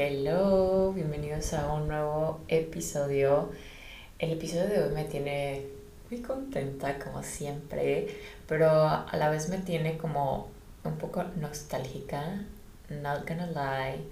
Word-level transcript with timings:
Hello, 0.00 0.92
bienvenidos 0.92 1.52
a 1.54 1.72
un 1.72 1.88
nuevo 1.88 2.38
episodio. 2.46 3.50
El 4.20 4.30
episodio 4.30 4.68
de 4.68 4.82
hoy 4.84 4.94
me 4.94 5.02
tiene 5.02 5.66
muy 6.08 6.22
contenta 6.22 7.00
como 7.00 7.24
siempre, 7.24 8.06
pero 8.46 8.70
a 8.70 9.10
la 9.14 9.28
vez 9.28 9.48
me 9.48 9.58
tiene 9.58 9.98
como 9.98 10.50
un 10.84 10.98
poco 10.98 11.24
nostálgica, 11.40 12.44
not 12.90 13.28
gonna 13.28 13.48
lie. 13.48 14.04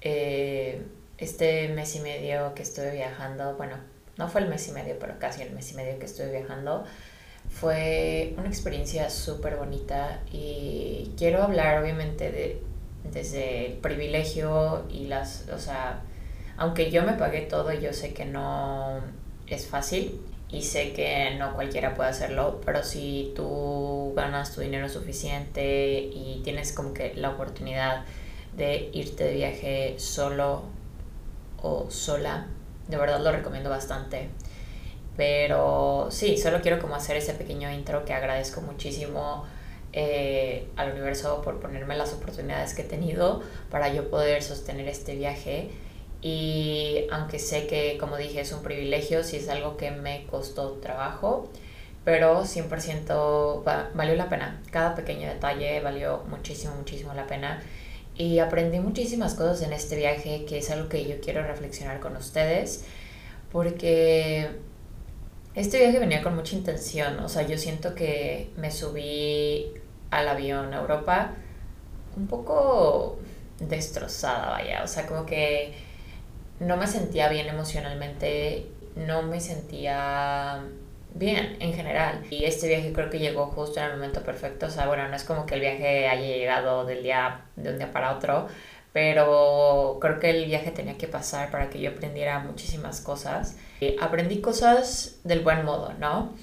Eh, 0.00 0.82
este 1.16 1.68
mes 1.68 1.94
y 1.94 2.00
medio 2.00 2.52
que 2.56 2.62
estuve 2.62 2.90
viajando, 2.90 3.54
bueno, 3.54 3.76
no 4.16 4.26
fue 4.26 4.40
el 4.40 4.48
mes 4.48 4.66
y 4.66 4.72
medio, 4.72 4.98
pero 4.98 5.20
casi 5.20 5.42
el 5.42 5.52
mes 5.52 5.70
y 5.70 5.76
medio 5.76 5.96
que 6.00 6.06
estuve 6.06 6.32
viajando, 6.32 6.84
fue 7.48 8.34
una 8.36 8.48
experiencia 8.48 9.08
súper 9.10 9.54
bonita 9.58 10.22
y 10.32 11.12
quiero 11.16 11.44
hablar 11.44 11.80
obviamente 11.80 12.32
de 12.32 12.69
desde 13.04 13.66
el 13.66 13.72
privilegio 13.74 14.84
y 14.90 15.06
las, 15.06 15.48
o 15.52 15.58
sea, 15.58 16.02
aunque 16.56 16.90
yo 16.90 17.02
me 17.02 17.14
pagué 17.14 17.42
todo, 17.42 17.72
yo 17.72 17.92
sé 17.92 18.12
que 18.12 18.24
no 18.24 19.00
es 19.46 19.66
fácil 19.66 20.20
y 20.50 20.62
sé 20.62 20.92
que 20.92 21.36
no 21.38 21.54
cualquiera 21.54 21.94
puede 21.94 22.10
hacerlo, 22.10 22.60
pero 22.64 22.82
si 22.82 23.32
tú 23.36 24.12
ganas 24.16 24.54
tu 24.54 24.60
dinero 24.60 24.88
suficiente 24.88 26.10
y 26.12 26.40
tienes 26.44 26.72
como 26.72 26.92
que 26.92 27.14
la 27.14 27.30
oportunidad 27.30 28.04
de 28.56 28.90
irte 28.92 29.24
de 29.24 29.34
viaje 29.34 29.94
solo 29.98 30.64
o 31.62 31.90
sola, 31.90 32.46
de 32.88 32.96
verdad 32.96 33.20
lo 33.20 33.30
recomiendo 33.32 33.70
bastante. 33.70 34.28
Pero 35.16 36.08
sí, 36.10 36.36
solo 36.36 36.60
quiero 36.62 36.80
como 36.80 36.94
hacer 36.94 37.16
ese 37.16 37.34
pequeño 37.34 37.70
intro 37.70 38.04
que 38.04 38.12
agradezco 38.12 38.60
muchísimo 38.60 39.44
eh, 39.92 40.68
al 40.76 40.92
universo 40.92 41.42
por 41.42 41.60
ponerme 41.60 41.96
las 41.96 42.12
oportunidades 42.12 42.74
que 42.74 42.82
he 42.82 42.84
tenido 42.84 43.42
para 43.70 43.92
yo 43.92 44.08
poder 44.08 44.42
sostener 44.42 44.88
este 44.88 45.16
viaje. 45.16 45.70
Y 46.22 47.06
aunque 47.10 47.38
sé 47.38 47.66
que, 47.66 47.96
como 47.98 48.16
dije, 48.16 48.40
es 48.40 48.52
un 48.52 48.62
privilegio, 48.62 49.24
si 49.24 49.36
es 49.36 49.48
algo 49.48 49.76
que 49.76 49.90
me 49.90 50.26
costó 50.30 50.72
trabajo, 50.74 51.48
pero 52.04 52.44
100% 52.44 53.92
valió 53.94 54.14
la 54.14 54.28
pena. 54.28 54.60
Cada 54.70 54.94
pequeño 54.94 55.28
detalle 55.28 55.80
valió 55.80 56.24
muchísimo, 56.28 56.74
muchísimo 56.76 57.14
la 57.14 57.26
pena. 57.26 57.62
Y 58.16 58.38
aprendí 58.38 58.80
muchísimas 58.80 59.34
cosas 59.34 59.62
en 59.62 59.72
este 59.72 59.96
viaje, 59.96 60.44
que 60.44 60.58
es 60.58 60.70
algo 60.70 60.88
que 60.88 61.06
yo 61.06 61.20
quiero 61.20 61.42
reflexionar 61.42 62.00
con 62.00 62.16
ustedes, 62.16 62.84
porque 63.50 64.50
este 65.54 65.78
viaje 65.78 65.98
venía 65.98 66.22
con 66.22 66.36
mucha 66.36 66.54
intención, 66.54 67.18
o 67.20 67.28
sea, 67.28 67.42
yo 67.42 67.58
siento 67.58 67.94
que 67.94 68.50
me 68.56 68.70
subí 68.70 69.72
al 70.10 70.28
avión 70.28 70.74
a 70.74 70.80
Europa 70.80 71.32
un 72.16 72.26
poco 72.26 73.18
destrozada, 73.60 74.50
vaya, 74.50 74.82
o 74.82 74.86
sea, 74.86 75.06
como 75.06 75.26
que 75.26 75.74
no 76.58 76.76
me 76.76 76.86
sentía 76.86 77.28
bien 77.28 77.48
emocionalmente, 77.48 78.66
no 78.96 79.22
me 79.22 79.40
sentía 79.40 80.62
bien 81.14 81.56
en 81.60 81.72
general. 81.74 82.22
Y 82.30 82.44
este 82.44 82.68
viaje 82.68 82.92
creo 82.92 83.10
que 83.10 83.18
llegó 83.18 83.46
justo 83.46 83.80
en 83.80 83.86
el 83.86 83.92
momento 83.92 84.22
perfecto, 84.22 84.66
o 84.66 84.70
sea, 84.70 84.86
bueno, 84.86 85.08
no 85.08 85.16
es 85.16 85.24
como 85.24 85.46
que 85.46 85.54
el 85.54 85.60
viaje 85.60 86.08
haya 86.08 86.26
llegado 86.26 86.84
del 86.84 87.02
día, 87.02 87.42
de 87.56 87.70
un 87.70 87.78
día 87.78 87.92
para 87.92 88.14
otro, 88.16 88.48
pero 88.92 89.98
creo 90.00 90.18
que 90.18 90.30
el 90.30 90.46
viaje 90.46 90.70
tenía 90.70 90.98
que 90.98 91.06
pasar 91.06 91.50
para 91.50 91.70
que 91.70 91.80
yo 91.80 91.90
aprendiera 91.90 92.40
muchísimas 92.40 93.00
cosas. 93.00 93.56
aprendí 94.00 94.40
cosas 94.40 95.20
del 95.24 95.40
buen 95.40 95.64
modo, 95.64 95.92
¿no? 95.98 96.34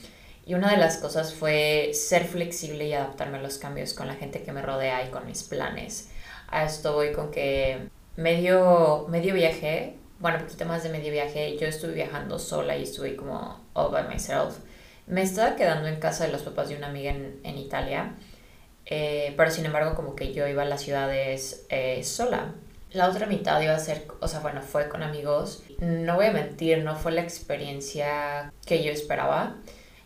Y 0.47 0.53
una 0.53 0.71
de 0.71 0.77
las 0.77 0.95
cosas 0.95 1.33
fue 1.33 1.91
ser 1.93 2.23
flexible 2.23 2.87
y 2.87 2.93
adaptarme 2.93 3.37
a 3.37 3.41
los 3.41 3.57
cambios 3.57 3.93
con 3.93 4.07
la 4.07 4.15
gente 4.15 4.43
que 4.43 4.53
me 4.53 4.61
rodea 4.61 5.05
y 5.05 5.11
con 5.11 5.25
mis 5.25 5.43
planes. 5.43 6.09
A 6.47 6.63
esto 6.63 6.93
voy 6.93 7.11
con 7.11 7.31
que 7.31 7.89
medio, 8.15 9.07
medio 9.09 9.33
viaje, 9.33 9.97
bueno, 10.19 10.39
poquito 10.39 10.63
más 10.63 10.83
de 10.83 10.89
medio 10.89 11.11
viaje, 11.11 11.57
yo 11.57 11.67
estuve 11.67 11.95
viajando 11.95 12.39
sola 12.39 12.77
y 12.77 12.83
estuve 12.83 13.17
como 13.17 13.59
all 13.73 13.91
by 13.91 14.07
myself. 14.07 14.59
Me 15.05 15.21
estaba 15.21 15.57
quedando 15.57 15.89
en 15.89 15.99
casa 15.99 16.25
de 16.25 16.31
los 16.31 16.43
papás 16.43 16.69
de 16.69 16.77
una 16.77 16.87
amiga 16.87 17.11
en, 17.11 17.41
en 17.43 17.57
Italia, 17.57 18.15
eh, 18.85 19.33
pero 19.35 19.51
sin 19.51 19.65
embargo 19.65 19.95
como 19.95 20.15
que 20.15 20.33
yo 20.33 20.47
iba 20.47 20.61
a 20.61 20.65
las 20.65 20.81
ciudades 20.81 21.65
eh, 21.67 22.05
sola. 22.05 22.53
La 22.93 23.09
otra 23.09 23.25
mitad 23.25 23.59
iba 23.59 23.75
a 23.75 23.79
ser, 23.79 24.07
o 24.21 24.29
sea, 24.29 24.39
bueno, 24.39 24.61
fue 24.61 24.87
con 24.87 25.03
amigos. 25.03 25.63
No 25.79 26.15
voy 26.15 26.27
a 26.27 26.31
mentir, 26.31 26.85
no 26.85 26.95
fue 26.95 27.11
la 27.11 27.21
experiencia 27.21 28.53
que 28.65 28.81
yo 28.81 28.93
esperaba 28.93 29.57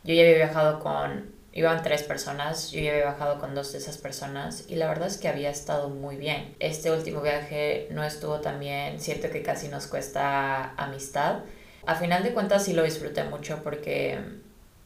yo 0.04 0.14
ya 0.14 0.24
había 0.24 0.36
viajado 0.36 0.80
con, 0.80 1.32
iban 1.54 1.84
tres 1.84 2.04
personas, 2.04 2.72
yo 2.72 2.80
ya 2.80 2.92
había 2.92 3.04
viajado 3.04 3.40
con 3.40 3.54
dos 3.54 3.72
de 3.72 3.78
esas 3.78 3.98
personas 3.98 4.66
y 4.68 4.76
la 4.76 4.88
verdad 4.88 5.08
es 5.08 5.18
que 5.18 5.28
había 5.28 5.50
estado 5.50 5.90
muy 5.90 6.16
bien. 6.16 6.56
Este 6.60 6.92
último 6.92 7.22
viaje 7.22 7.88
no 7.92 8.04
estuvo 8.04 8.40
tan 8.42 8.60
bien, 8.60 9.00
siento 9.00 9.30
que 9.30 9.44
casi 9.44 9.68
nos 9.68 9.88
cuesta 9.88 10.74
amistad. 10.76 11.40
A 11.86 11.96
final 11.96 12.24
de 12.24 12.34
cuentas 12.34 12.66
sí 12.66 12.74
lo 12.74 12.84
disfruté 12.84 13.24
mucho 13.24 13.62
porque, 13.64 14.20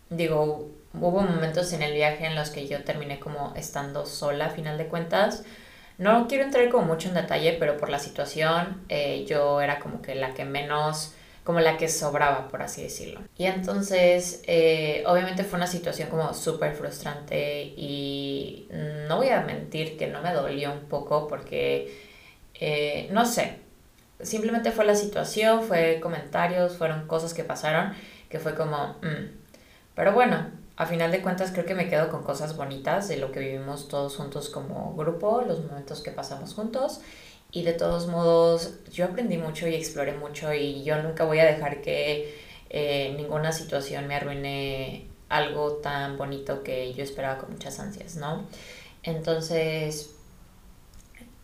digo, 0.09 0.69
hubo 0.93 1.21
momentos 1.21 1.71
en 1.73 1.81
el 1.81 1.93
viaje 1.93 2.25
en 2.25 2.35
los 2.35 2.49
que 2.49 2.67
yo 2.67 2.83
terminé 2.83 3.19
como 3.19 3.53
estando 3.55 4.05
sola 4.05 4.47
a 4.47 4.49
final 4.49 4.77
de 4.77 4.87
cuentas. 4.87 5.43
No 5.97 6.27
quiero 6.27 6.43
entrar 6.43 6.69
como 6.69 6.85
mucho 6.85 7.07
en 7.07 7.15
detalle, 7.15 7.55
pero 7.59 7.77
por 7.77 7.89
la 7.89 7.99
situación 7.99 8.81
eh, 8.89 9.25
yo 9.27 9.61
era 9.61 9.79
como 9.79 10.01
que 10.01 10.15
la 10.15 10.33
que 10.33 10.43
menos 10.43 11.13
como 11.45 11.59
la 11.59 11.77
que 11.77 11.87
sobraba, 11.87 12.47
por 12.47 12.63
así 12.63 12.81
decirlo. 12.81 13.21
Y 13.37 13.45
entonces, 13.45 14.41
eh, 14.47 15.03
obviamente 15.05 15.43
fue 15.43 15.57
una 15.57 15.67
situación 15.67 16.09
como 16.09 16.33
súper 16.33 16.73
frustrante 16.73 17.61
y 17.77 18.67
no 19.07 19.17
voy 19.17 19.29
a 19.29 19.41
mentir 19.41 19.95
que 19.95 20.07
no 20.07 20.23
me 20.23 20.33
dolió 20.33 20.73
un 20.73 20.89
poco 20.89 21.27
porque, 21.27 21.95
eh, 22.55 23.07
no 23.11 23.27
sé, 23.27 23.59
simplemente 24.21 24.71
fue 24.71 24.85
la 24.85 24.95
situación, 24.95 25.61
fue 25.61 25.99
comentarios, 26.01 26.77
fueron 26.77 27.05
cosas 27.07 27.35
que 27.35 27.43
pasaron, 27.43 27.93
que 28.27 28.39
fue 28.39 28.55
como, 28.55 28.95
mm". 29.03 29.29
pero 29.93 30.13
bueno, 30.13 30.47
a 30.77 30.87
final 30.87 31.11
de 31.11 31.21
cuentas 31.21 31.51
creo 31.51 31.65
que 31.65 31.75
me 31.75 31.87
quedo 31.87 32.09
con 32.09 32.23
cosas 32.23 32.57
bonitas 32.57 33.07
de 33.07 33.17
lo 33.17 33.31
que 33.31 33.39
vivimos 33.39 33.87
todos 33.87 34.17
juntos 34.17 34.49
como 34.49 34.95
grupo, 34.95 35.43
los 35.47 35.63
momentos 35.63 36.01
que 36.01 36.09
pasamos 36.09 36.55
juntos 36.55 37.01
y 37.55 37.63
de 37.63 37.71
todos 37.71 38.07
modos 38.07 38.73
yo 38.91 39.05
aprendí 39.05 39.37
mucho 39.37 39.65
y 39.65 39.75
exploré 39.75 40.11
mucho 40.11 40.53
y 40.53 40.83
yo 40.83 41.01
nunca 41.01 41.23
voy 41.23 41.39
a 41.39 41.45
dejar 41.45 41.81
que 41.81 42.37
eh, 42.69 43.13
ninguna 43.15 43.53
situación 43.53 44.07
me 44.07 44.15
arruine 44.15 45.07
algo 45.29 45.77
tan 45.77 46.17
bonito 46.17 46.63
que 46.63 46.93
yo 46.93 47.01
esperaba 47.01 47.37
con 47.37 47.53
muchas 47.53 47.79
ansias, 47.79 48.17
¿no? 48.17 48.45
Entonces, 49.03 50.15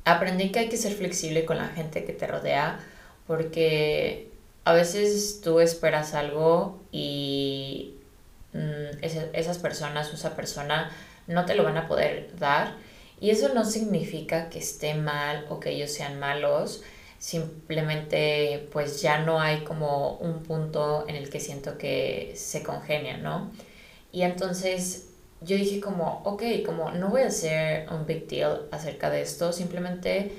aprendí 0.03 0.51
que 0.51 0.59
hay 0.59 0.67
que 0.67 0.75
ser 0.75 0.91
flexible 0.91 1.45
con 1.45 1.57
la 1.57 1.69
gente 1.69 2.03
que 2.03 2.11
te 2.11 2.27
rodea 2.27 2.79
porque 3.25 4.33
a 4.65 4.73
veces 4.73 5.39
tú 5.41 5.61
esperas 5.61 6.13
algo 6.13 6.81
y 6.91 7.95
mm, 8.51 9.01
esas 9.01 9.59
personas 9.59 10.13
esa 10.13 10.35
persona 10.35 10.91
no 11.27 11.45
te 11.45 11.55
lo 11.55 11.63
van 11.63 11.77
a 11.77 11.87
poder 11.87 12.35
dar 12.37 12.75
y 13.21 13.29
eso 13.29 13.53
no 13.53 13.63
significa 13.63 14.49
que 14.49 14.59
esté 14.59 14.95
mal 14.95 15.45
o 15.49 15.59
que 15.59 15.69
ellos 15.69 15.91
sean 15.91 16.19
malos, 16.19 16.83
simplemente 17.19 18.67
pues 18.71 18.99
ya 19.01 19.19
no 19.19 19.39
hay 19.39 19.63
como 19.63 20.17
un 20.17 20.41
punto 20.41 21.05
en 21.07 21.15
el 21.15 21.29
que 21.29 21.39
siento 21.39 21.77
que 21.77 22.33
se 22.35 22.63
congenian, 22.63 23.21
¿no? 23.21 23.51
Y 24.11 24.23
entonces 24.23 25.09
yo 25.39 25.55
dije 25.55 25.79
como, 25.79 26.23
ok, 26.25 26.43
como 26.65 26.91
no 26.91 27.09
voy 27.09 27.21
a 27.21 27.27
hacer 27.27 27.87
un 27.91 28.07
big 28.07 28.27
deal 28.27 28.67
acerca 28.71 29.11
de 29.11 29.21
esto, 29.21 29.53
simplemente 29.53 30.31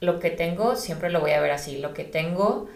lo 0.00 0.20
que 0.20 0.30
tengo 0.30 0.76
siempre 0.76 1.10
lo 1.10 1.20
voy 1.20 1.30
a 1.30 1.40
ver 1.40 1.50
así, 1.50 1.78
lo 1.78 1.94
que 1.94 2.04
tengo 2.04 2.68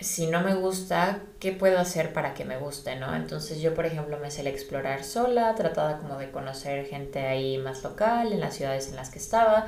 si 0.00 0.28
no 0.28 0.42
me 0.42 0.54
gusta, 0.54 1.22
¿qué 1.40 1.50
puedo 1.52 1.78
hacer 1.78 2.12
para 2.12 2.32
que 2.34 2.44
me 2.44 2.56
guste, 2.56 2.94
no? 2.96 3.16
Entonces 3.16 3.60
yo, 3.60 3.74
por 3.74 3.84
ejemplo, 3.84 4.18
me 4.18 4.30
sé 4.30 4.48
explorar 4.48 5.02
sola, 5.02 5.54
trataba 5.56 5.98
como 5.98 6.18
de 6.18 6.30
conocer 6.30 6.86
gente 6.86 7.20
ahí 7.20 7.58
más 7.58 7.82
local, 7.82 8.32
en 8.32 8.40
las 8.40 8.54
ciudades 8.54 8.88
en 8.88 8.96
las 8.96 9.10
que 9.10 9.18
estaba. 9.18 9.66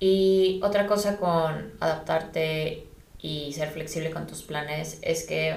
Y 0.00 0.60
otra 0.62 0.86
cosa 0.86 1.18
con 1.18 1.72
adaptarte 1.80 2.86
y 3.20 3.52
ser 3.52 3.68
flexible 3.68 4.10
con 4.10 4.26
tus 4.26 4.42
planes 4.42 4.98
es 5.02 5.26
que, 5.26 5.56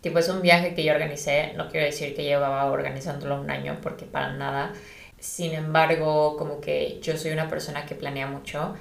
tipo, 0.00 0.18
es 0.18 0.28
un 0.30 0.40
viaje 0.40 0.74
que 0.74 0.82
yo 0.82 0.92
organicé, 0.94 1.52
no 1.56 1.68
quiero 1.68 1.84
decir 1.84 2.14
que 2.16 2.24
llevaba 2.24 2.64
organizándolo 2.70 3.40
un 3.40 3.50
año, 3.50 3.78
porque 3.82 4.06
para 4.06 4.32
nada. 4.32 4.72
Sin 5.18 5.52
embargo, 5.52 6.36
como 6.38 6.62
que 6.62 6.98
yo 7.02 7.18
soy 7.18 7.32
una 7.32 7.48
persona 7.48 7.84
que 7.84 7.94
planea 7.94 8.26
mucho 8.26 8.74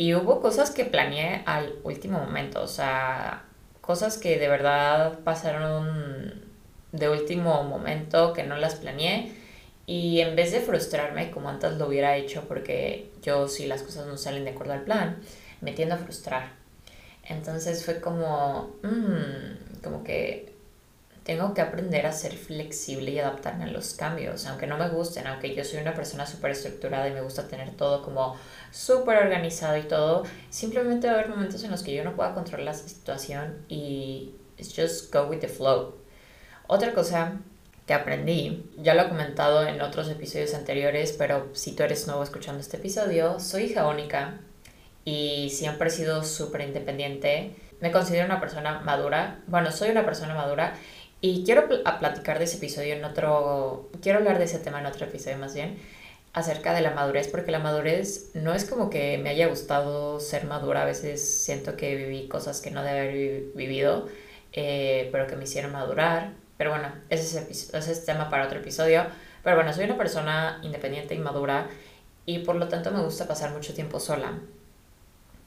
y 0.00 0.14
hubo 0.14 0.40
cosas 0.40 0.70
que 0.70 0.86
planeé 0.86 1.42
al 1.44 1.74
último 1.84 2.20
momento, 2.20 2.62
o 2.62 2.66
sea, 2.66 3.44
cosas 3.82 4.16
que 4.16 4.38
de 4.38 4.48
verdad 4.48 5.18
pasaron 5.24 6.42
de 6.90 7.10
último 7.10 7.64
momento 7.64 8.32
que 8.32 8.42
no 8.42 8.56
las 8.56 8.76
planeé. 8.76 9.30
Y 9.84 10.20
en 10.20 10.36
vez 10.36 10.52
de 10.52 10.60
frustrarme 10.60 11.30
como 11.30 11.50
antes 11.50 11.74
lo 11.74 11.86
hubiera 11.86 12.16
hecho, 12.16 12.44
porque 12.48 13.12
yo 13.20 13.46
si 13.46 13.66
las 13.66 13.82
cosas 13.82 14.06
no 14.06 14.16
salen 14.16 14.44
de 14.44 14.52
acuerdo 14.52 14.72
al 14.72 14.84
plan, 14.84 15.18
me 15.60 15.72
tiendo 15.72 15.96
a 15.96 15.98
frustrar. 15.98 16.52
Entonces 17.22 17.84
fue 17.84 18.00
como, 18.00 18.76
mmm, 18.82 19.82
como 19.82 20.02
que 20.02 20.49
tengo 21.24 21.52
que 21.54 21.60
aprender 21.60 22.06
a 22.06 22.12
ser 22.12 22.32
flexible 22.32 23.10
y 23.10 23.18
adaptarme 23.18 23.64
a 23.64 23.68
los 23.68 23.94
cambios, 23.94 24.46
aunque 24.46 24.66
no 24.66 24.78
me 24.78 24.88
gusten, 24.88 25.26
aunque 25.26 25.54
yo 25.54 25.64
soy 25.64 25.80
una 25.80 25.94
persona 25.94 26.26
súper 26.26 26.52
estructurada 26.52 27.08
y 27.08 27.12
me 27.12 27.20
gusta 27.20 27.46
tener 27.46 27.72
todo 27.72 28.02
como 28.02 28.36
súper 28.70 29.18
organizado 29.18 29.76
y 29.76 29.82
todo, 29.82 30.24
simplemente 30.48 31.06
va 31.06 31.14
a 31.14 31.16
haber 31.16 31.28
momentos 31.28 31.62
en 31.64 31.70
los 31.70 31.82
que 31.82 31.94
yo 31.94 32.04
no 32.04 32.16
pueda 32.16 32.34
controlar 32.34 32.64
la 32.64 32.74
situación 32.74 33.64
y 33.68 34.34
it's 34.56 34.74
just 34.74 35.12
go 35.12 35.24
with 35.24 35.40
the 35.40 35.48
flow. 35.48 35.96
Otra 36.66 36.94
cosa 36.94 37.38
que 37.86 37.94
aprendí, 37.94 38.70
ya 38.78 38.94
lo 38.94 39.02
he 39.02 39.08
comentado 39.08 39.66
en 39.66 39.82
otros 39.82 40.08
episodios 40.08 40.54
anteriores, 40.54 41.12
pero 41.18 41.48
si 41.54 41.74
tú 41.74 41.82
eres 41.82 42.06
nuevo 42.06 42.22
escuchando 42.22 42.60
este 42.60 42.76
episodio, 42.76 43.40
soy 43.40 43.64
hija 43.64 43.88
única 43.88 44.38
y 45.04 45.50
siempre 45.50 45.88
he 45.88 45.90
sido 45.90 46.22
súper 46.22 46.60
independiente. 46.62 47.56
Me 47.80 47.90
considero 47.90 48.26
una 48.26 48.38
persona 48.38 48.80
madura, 48.80 49.40
bueno, 49.48 49.72
soy 49.72 49.90
una 49.90 50.04
persona 50.04 50.34
madura 50.34 50.74
y 51.20 51.44
quiero 51.44 51.68
pl 51.68 51.82
platicar 51.98 52.38
de 52.38 52.44
ese 52.44 52.56
episodio 52.56 52.94
en 52.94 53.04
otro, 53.04 53.90
quiero 54.02 54.18
hablar 54.18 54.38
de 54.38 54.44
ese 54.44 54.58
tema 54.58 54.80
en 54.80 54.86
otro 54.86 55.06
episodio 55.06 55.38
más 55.38 55.54
bien, 55.54 55.78
acerca 56.32 56.72
de 56.72 56.80
la 56.80 56.92
madurez, 56.92 57.28
porque 57.28 57.50
la 57.50 57.58
madurez 57.58 58.30
no 58.34 58.54
es 58.54 58.64
como 58.64 58.88
que 58.88 59.18
me 59.18 59.30
haya 59.30 59.48
gustado 59.48 60.20
ser 60.20 60.46
madura, 60.46 60.82
a 60.82 60.84
veces 60.86 61.42
siento 61.42 61.76
que 61.76 61.96
viví 61.96 62.28
cosas 62.28 62.60
que 62.60 62.70
no 62.70 62.82
debe 62.82 63.00
haber 63.00 63.42
vivido, 63.54 64.08
eh, 64.52 65.08
pero 65.12 65.26
que 65.26 65.36
me 65.36 65.44
hicieron 65.44 65.72
madurar, 65.72 66.32
pero 66.56 66.70
bueno, 66.70 66.92
ese 67.10 67.40
es, 67.40 67.74
ese 67.74 67.92
es 67.92 68.04
tema 68.04 68.30
para 68.30 68.46
otro 68.46 68.60
episodio, 68.60 69.04
pero 69.42 69.56
bueno, 69.56 69.72
soy 69.72 69.84
una 69.84 69.96
persona 69.96 70.60
independiente 70.62 71.14
y 71.14 71.18
madura 71.18 71.68
y 72.26 72.40
por 72.40 72.56
lo 72.56 72.68
tanto 72.68 72.90
me 72.92 73.02
gusta 73.02 73.26
pasar 73.26 73.50
mucho 73.50 73.74
tiempo 73.74 73.98
sola. 73.98 74.38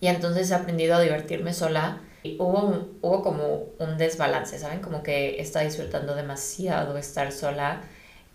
Y 0.02 0.08
entonces 0.08 0.52
he 0.52 0.56
aprendido 0.56 0.96
a 0.96 1.00
divertirme 1.00 1.54
sola 1.54 2.02
hubo, 2.40 2.88
hubo 3.02 3.22
como 3.22 3.66
un 3.80 3.98
desbalance, 3.98 4.58
¿saben? 4.58 4.80
Como 4.80 5.04
que 5.04 5.42
estaba 5.42 5.66
disfrutando 5.66 6.16
demasiado 6.16 6.98
estar 6.98 7.31
sola, 7.31 7.81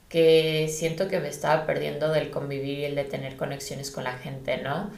que 0.08 0.68
siento 0.70 1.08
que 1.08 1.20
me 1.20 1.28
estaba 1.28 1.66
perdiendo 1.66 2.10
del 2.10 2.30
convivir 2.30 2.78
y 2.78 2.84
el 2.84 2.94
de 2.94 3.04
tener 3.04 3.36
conexiones 3.36 3.90
con 3.90 4.04
la 4.04 4.12
gente, 4.18 4.58
¿no? 4.58 4.90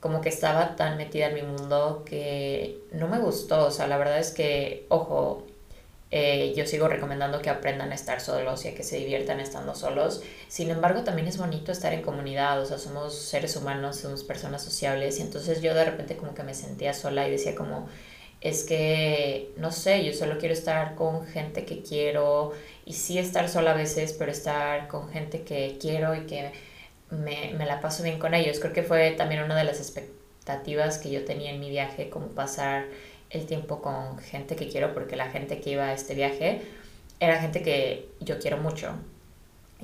Como 0.00 0.20
que 0.20 0.28
estaba 0.28 0.76
tan 0.76 0.96
metida 0.96 1.28
en 1.28 1.34
mi 1.34 1.42
mundo 1.42 2.04
que 2.06 2.78
no 2.92 3.08
me 3.08 3.18
gustó, 3.18 3.66
o 3.66 3.70
sea, 3.70 3.86
la 3.86 3.96
verdad 3.96 4.18
es 4.18 4.30
que, 4.30 4.86
ojo, 4.88 5.44
eh, 6.12 6.54
yo 6.56 6.66
sigo 6.66 6.86
recomendando 6.86 7.42
que 7.42 7.50
aprendan 7.50 7.90
a 7.90 7.94
estar 7.96 8.20
solos 8.20 8.64
y 8.64 8.68
a 8.68 8.74
que 8.74 8.84
se 8.84 8.96
diviertan 8.98 9.40
estando 9.40 9.74
solos. 9.74 10.22
Sin 10.48 10.70
embargo, 10.70 11.02
también 11.02 11.26
es 11.26 11.36
bonito 11.36 11.72
estar 11.72 11.92
en 11.92 12.02
comunidad, 12.02 12.60
o 12.60 12.66
sea, 12.66 12.78
somos 12.78 13.14
seres 13.18 13.56
humanos, 13.56 13.96
somos 13.96 14.22
personas 14.22 14.62
sociables 14.62 15.18
y 15.18 15.22
entonces 15.22 15.62
yo 15.62 15.74
de 15.74 15.84
repente 15.84 16.16
como 16.16 16.34
que 16.34 16.44
me 16.44 16.54
sentía 16.54 16.94
sola 16.94 17.26
y 17.26 17.32
decía 17.32 17.56
como, 17.56 17.88
es 18.40 18.64
que, 18.64 19.52
no 19.56 19.72
sé, 19.72 20.04
yo 20.04 20.12
solo 20.12 20.38
quiero 20.38 20.54
estar 20.54 20.94
con 20.94 21.26
gente 21.26 21.64
que 21.64 21.82
quiero 21.82 22.52
y 22.84 22.92
sí 22.92 23.18
estar 23.18 23.48
sola 23.48 23.72
a 23.72 23.74
veces, 23.74 24.12
pero 24.12 24.30
estar 24.30 24.88
con 24.88 25.08
gente 25.10 25.42
que 25.42 25.78
quiero 25.80 26.14
y 26.14 26.26
que 26.26 26.52
me, 27.10 27.54
me 27.56 27.66
la 27.66 27.80
paso 27.80 28.02
bien 28.02 28.18
con 28.18 28.34
ellos. 28.34 28.60
Creo 28.60 28.72
que 28.72 28.82
fue 28.82 29.12
también 29.12 29.42
una 29.42 29.56
de 29.56 29.64
las 29.64 29.78
expectativas 29.78 30.98
que 30.98 31.10
yo 31.10 31.24
tenía 31.24 31.50
en 31.50 31.60
mi 31.60 31.70
viaje, 31.70 32.10
como 32.10 32.28
pasar 32.28 32.86
el 33.30 33.46
tiempo 33.46 33.82
con 33.82 34.18
gente 34.18 34.56
que 34.56 34.68
quiero, 34.68 34.94
porque 34.94 35.16
la 35.16 35.30
gente 35.30 35.60
que 35.60 35.70
iba 35.70 35.84
a 35.86 35.92
este 35.92 36.14
viaje 36.14 36.62
era 37.20 37.40
gente 37.40 37.62
que 37.62 38.08
yo 38.20 38.38
quiero 38.38 38.58
mucho. 38.58 38.92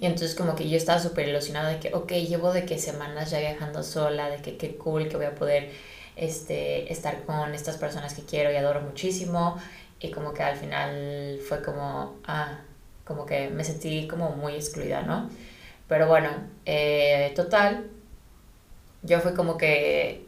Y 0.01 0.07
entonces 0.07 0.35
como 0.35 0.55
que 0.55 0.69
yo 0.69 0.77
estaba 0.77 0.99
súper 0.99 1.29
ilusionada 1.29 1.71
de 1.71 1.79
que, 1.79 1.95
ok, 1.95 2.13
llevo 2.13 2.53
de 2.53 2.65
que 2.65 2.79
semanas 2.79 3.31
ya 3.31 3.41
viajando 3.41 3.83
sola, 3.83 4.31
de 4.31 4.39
que 4.39 4.57
qué 4.57 4.77
cool 4.77 5.09
que 5.09 5.17
voy 5.17 5.27
a 5.27 5.35
poder 5.35 5.71
este, 6.17 6.93
estar 6.93 7.25
con 7.25 7.55
estas 7.55 7.77
personas 7.77 8.15
que 8.15 8.23
quiero 8.23 8.53
y 8.53 8.57
adoro 8.57 8.81
muchísimo 8.81 9.57
y 10.01 10.11
como 10.11 10.35
que 10.35 10.43
al 10.43 10.57
final 10.57 11.39
fue 11.47 11.63
como, 11.63 12.19
ah, 12.27 12.61
como 13.05 13.25
que 13.27 13.49
me 13.49 13.65
sentí 13.65 14.07
como 14.09 14.31
muy 14.31 14.55
excluida, 14.55 15.03
¿no? 15.03 15.31
Pero 15.89 16.09
bueno, 16.09 16.31
eh, 16.65 17.33
total, 17.37 17.91
yo 19.03 19.21
fue 19.21 19.35
como 19.35 19.57
que 19.57 20.27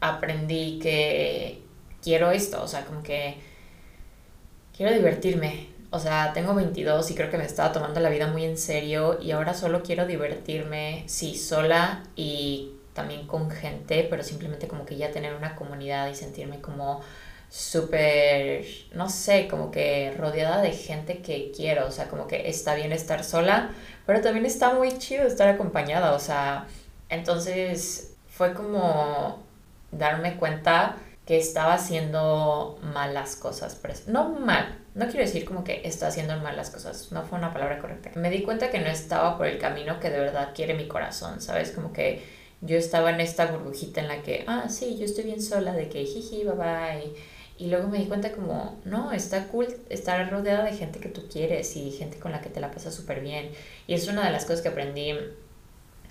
aprendí 0.00 0.78
que 0.78 1.62
quiero 2.02 2.30
esto, 2.30 2.62
o 2.62 2.68
sea, 2.68 2.84
como 2.84 3.02
que 3.02 3.36
quiero 4.76 4.92
divertirme. 4.94 5.68
O 5.90 5.98
sea, 5.98 6.32
tengo 6.32 6.54
22 6.54 7.10
y 7.10 7.14
creo 7.14 7.30
que 7.30 7.38
me 7.38 7.44
estaba 7.44 7.72
tomando 7.72 8.00
la 8.00 8.10
vida 8.10 8.26
muy 8.26 8.44
en 8.44 8.58
serio 8.58 9.18
y 9.22 9.30
ahora 9.30 9.54
solo 9.54 9.82
quiero 9.82 10.06
divertirme, 10.06 11.04
sí, 11.06 11.36
sola 11.36 12.02
y 12.16 12.73
también 12.94 13.26
con 13.26 13.50
gente, 13.50 14.06
pero 14.08 14.22
simplemente 14.22 14.66
como 14.68 14.86
que 14.86 14.96
ya 14.96 15.10
tener 15.10 15.34
una 15.34 15.56
comunidad 15.56 16.08
y 16.08 16.14
sentirme 16.14 16.60
como 16.60 17.02
súper, 17.50 18.64
no 18.94 19.08
sé, 19.08 19.46
como 19.48 19.70
que 19.70 20.12
rodeada 20.18 20.60
de 20.60 20.72
gente 20.72 21.18
que 21.18 21.52
quiero, 21.54 21.86
o 21.86 21.90
sea, 21.90 22.08
como 22.08 22.26
que 22.26 22.48
está 22.48 22.74
bien 22.74 22.92
estar 22.92 23.22
sola, 23.22 23.70
pero 24.06 24.20
también 24.20 24.46
está 24.46 24.74
muy 24.74 24.98
chido 24.98 25.26
estar 25.26 25.48
acompañada, 25.48 26.14
o 26.14 26.18
sea, 26.18 26.66
entonces 27.08 28.14
fue 28.28 28.54
como 28.54 29.42
darme 29.92 30.36
cuenta 30.36 30.96
que 31.26 31.38
estaba 31.38 31.74
haciendo 31.74 32.78
malas 32.82 33.36
cosas, 33.36 33.78
pero 33.80 33.94
no 34.08 34.28
mal, 34.30 34.78
no 34.94 35.06
quiero 35.06 35.20
decir 35.20 35.44
como 35.44 35.64
que 35.64 35.82
está 35.84 36.08
haciendo 36.08 36.36
malas 36.38 36.70
cosas, 36.70 37.12
no 37.12 37.22
fue 37.22 37.38
una 37.38 37.52
palabra 37.52 37.78
correcta. 37.78 38.10
Me 38.16 38.30
di 38.30 38.42
cuenta 38.42 38.70
que 38.70 38.80
no 38.80 38.88
estaba 38.88 39.38
por 39.38 39.46
el 39.46 39.58
camino 39.58 40.00
que 40.00 40.10
de 40.10 40.20
verdad 40.20 40.50
quiere 40.54 40.74
mi 40.74 40.86
corazón, 40.86 41.40
¿sabes? 41.40 41.70
Como 41.70 41.92
que 41.92 42.43
yo 42.64 42.76
estaba 42.76 43.10
en 43.10 43.20
esta 43.20 43.46
burbujita 43.46 44.00
en 44.00 44.08
la 44.08 44.22
que, 44.22 44.44
ah, 44.46 44.68
sí, 44.68 44.96
yo 44.98 45.04
estoy 45.04 45.24
bien 45.24 45.42
sola, 45.42 45.72
de 45.74 45.88
que 45.88 46.04
jiji, 46.04 46.44
bye 46.44 46.54
bye. 46.54 47.12
Y 47.56 47.68
luego 47.68 47.88
me 47.88 47.98
di 47.98 48.06
cuenta 48.06 48.32
como, 48.32 48.80
no, 48.84 49.12
está 49.12 49.46
cool 49.48 49.68
estar 49.88 50.28
rodeada 50.30 50.64
de 50.64 50.72
gente 50.72 50.98
que 50.98 51.08
tú 51.08 51.28
quieres 51.30 51.76
y 51.76 51.92
gente 51.92 52.18
con 52.18 52.32
la 52.32 52.40
que 52.40 52.48
te 52.50 52.60
la 52.60 52.70
pasas 52.70 52.94
súper 52.94 53.20
bien. 53.20 53.50
Y 53.86 53.94
es 53.94 54.08
una 54.08 54.24
de 54.24 54.32
las 54.32 54.44
cosas 54.44 54.62
que 54.62 54.68
aprendí 54.68 55.14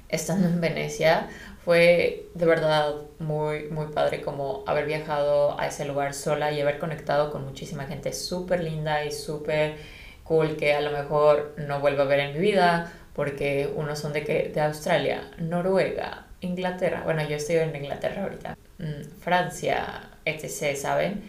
estando 0.08 0.48
en 0.48 0.62
Venecia. 0.62 1.28
Fue 1.66 2.30
de 2.34 2.46
verdad 2.46 2.96
muy, 3.20 3.70
muy 3.70 3.88
padre 3.88 4.22
como 4.22 4.64
haber 4.68 4.86
viajado 4.86 5.60
a 5.60 5.68
ese 5.68 5.86
lugar 5.86 6.14
sola 6.14 6.52
y 6.52 6.62
haber 6.62 6.80
conectado 6.80 7.32
con 7.32 7.44
muchísima 7.44 7.86
gente 7.86 8.14
súper 8.14 8.64
linda 8.64 9.04
y 9.06 9.12
súper 9.12 9.76
cool 10.24 10.56
que 10.56 10.74
a 10.74 10.82
lo 10.82 10.92
mejor 10.92 11.56
no 11.58 11.80
vuelvo 11.80 12.04
a 12.04 12.06
ver 12.06 12.20
en 12.20 12.34
mi 12.34 12.40
vida 12.40 12.94
porque 13.14 13.72
unos 13.76 14.00
son 14.00 14.14
de, 14.14 14.24
que, 14.24 14.50
de 14.50 14.62
Australia, 14.62 15.32
Noruega, 15.38 16.28
Inglaterra, 16.44 17.02
bueno, 17.04 17.28
yo 17.28 17.36
estoy 17.36 17.58
en 17.58 17.76
Inglaterra 17.76 18.24
ahorita, 18.24 18.58
mm, 18.80 19.20
Francia, 19.20 20.10
etc., 20.26 20.76
¿saben? 20.76 21.24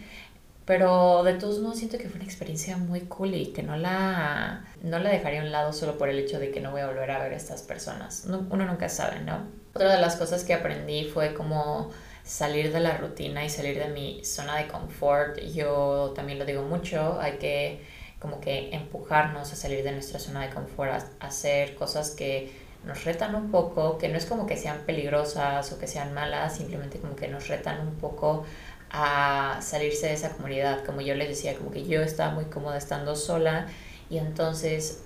Pero 0.64 1.22
de 1.25 1.34
todos 1.34 1.61
modos 1.61 1.78
siento 1.78 1.99
que 1.99 2.08
fue 2.08 2.16
una 2.16 2.25
experiencia 2.25 2.76
muy 2.78 3.00
cool 3.00 3.34
y 3.34 3.46
que 3.49 3.62
no 3.62 3.76
la, 3.76 4.64
no 4.82 4.99
la 4.99 5.11
dejaría 5.11 5.43
a 5.43 5.44
un 5.44 5.52
lado 5.52 5.72
solo 5.72 5.99
por 5.99 6.08
el 6.08 6.19
hecho 6.19 6.38
de 6.38 6.50
que 6.50 6.61
no 6.61 6.70
voy 6.70 6.81
a 6.81 6.87
volver 6.87 7.11
a 7.11 7.22
ver 7.22 7.34
a 7.34 7.37
estas 7.37 7.62
personas. 7.62 8.25
uno 8.26 8.64
nunca 8.64 8.88
sabe, 8.88 9.20
¿no? 9.20 9.46
Otra 9.75 9.94
de 9.94 10.00
las 10.00 10.16
cosas 10.16 10.43
que 10.44 10.55
aprendí 10.55 11.05
fue 11.05 11.34
como 11.34 11.90
salir 12.22 12.72
de 12.72 12.81
la 12.81 12.96
rutina 12.96 13.44
y 13.44 13.50
salir 13.50 13.78
de 13.78 13.88
mi 13.88 14.25
zona 14.25 14.56
de 14.56 14.66
confort. 14.69 15.38
Yo 15.40 16.12
también 16.16 16.38
lo 16.38 16.47
digo 16.47 16.62
mucho, 16.62 17.21
hay 17.21 17.33
que 17.38 17.85
como 18.18 18.40
que 18.40 18.75
empujarnos 18.75 19.52
a 19.52 19.56
salir 19.56 19.85
de 19.85 19.92
nuestra 19.92 20.18
zona 20.18 20.47
de 20.47 20.54
confort, 20.54 20.92
a 21.21 21.26
hacer 21.26 21.75
cosas 21.75 22.12
que 22.12 22.50
nos 22.87 23.05
retan 23.05 23.35
un 23.35 23.50
poco, 23.50 23.99
que 23.99 24.09
no 24.09 24.19
es 24.19 24.26
como 24.26 24.47
que 24.47 24.57
sean 24.57 24.81
peligrosas 24.87 25.73
o 25.73 25.79
que 25.79 25.87
sean 25.87 26.12
malas, 26.12 26.57
simplemente 26.57 26.99
como 26.99 27.17
que 27.17 27.29
nos 27.29 27.49
retan 27.49 27.81
un 27.81 27.95
poco 27.95 28.45
a 28.91 29.59
salirse 29.62 30.07
de 30.07 30.12
esa 30.14 30.31
comunidad. 30.31 30.85
Como 30.85 31.00
yo 31.00 31.14
les 31.14 31.29
decía, 31.29 31.57
como 31.57 31.71
que 31.71 31.85
yo 31.85 32.03
estaba 32.03 32.33
muy 32.33 32.45
cómoda 32.47 32.76
estando 32.76 33.17
sola 33.17 33.67
y 34.11 34.19
entonces 34.19 35.05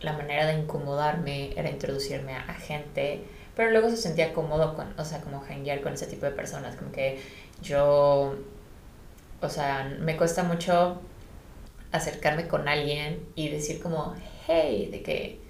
la 0.00 0.12
manera 0.12 0.46
de 0.46 0.58
incomodarme 0.58 1.52
era 1.58 1.70
introducirme 1.70 2.34
a, 2.34 2.54
gente, 2.54 3.24
pero 3.54 3.70
luego 3.70 3.88
se 3.88 3.96
sentía 3.96 4.32
cómodo 4.34 4.74
con, 4.74 4.98
o 4.98 5.04
sea, 5.04 5.20
como 5.22 5.42
hanguear 5.42 5.80
con 5.80 5.94
ese 5.94 6.06
tipo 6.06 6.26
de 6.26 6.32
personas, 6.32 6.76
como 6.76 6.92
que 6.92 7.18
yo, 7.62 8.36
o 9.40 9.48
sea, 9.48 9.96
me 10.00 10.16
cuesta 10.16 10.42
mucho 10.42 11.00
acercarme 11.92 12.46
con 12.46 12.68
alguien 12.68 13.26
y 13.34 13.48
decir 13.48 13.80
como, 13.80 14.14
hey, 14.46 14.88
de 14.92 15.02
que 15.02 15.45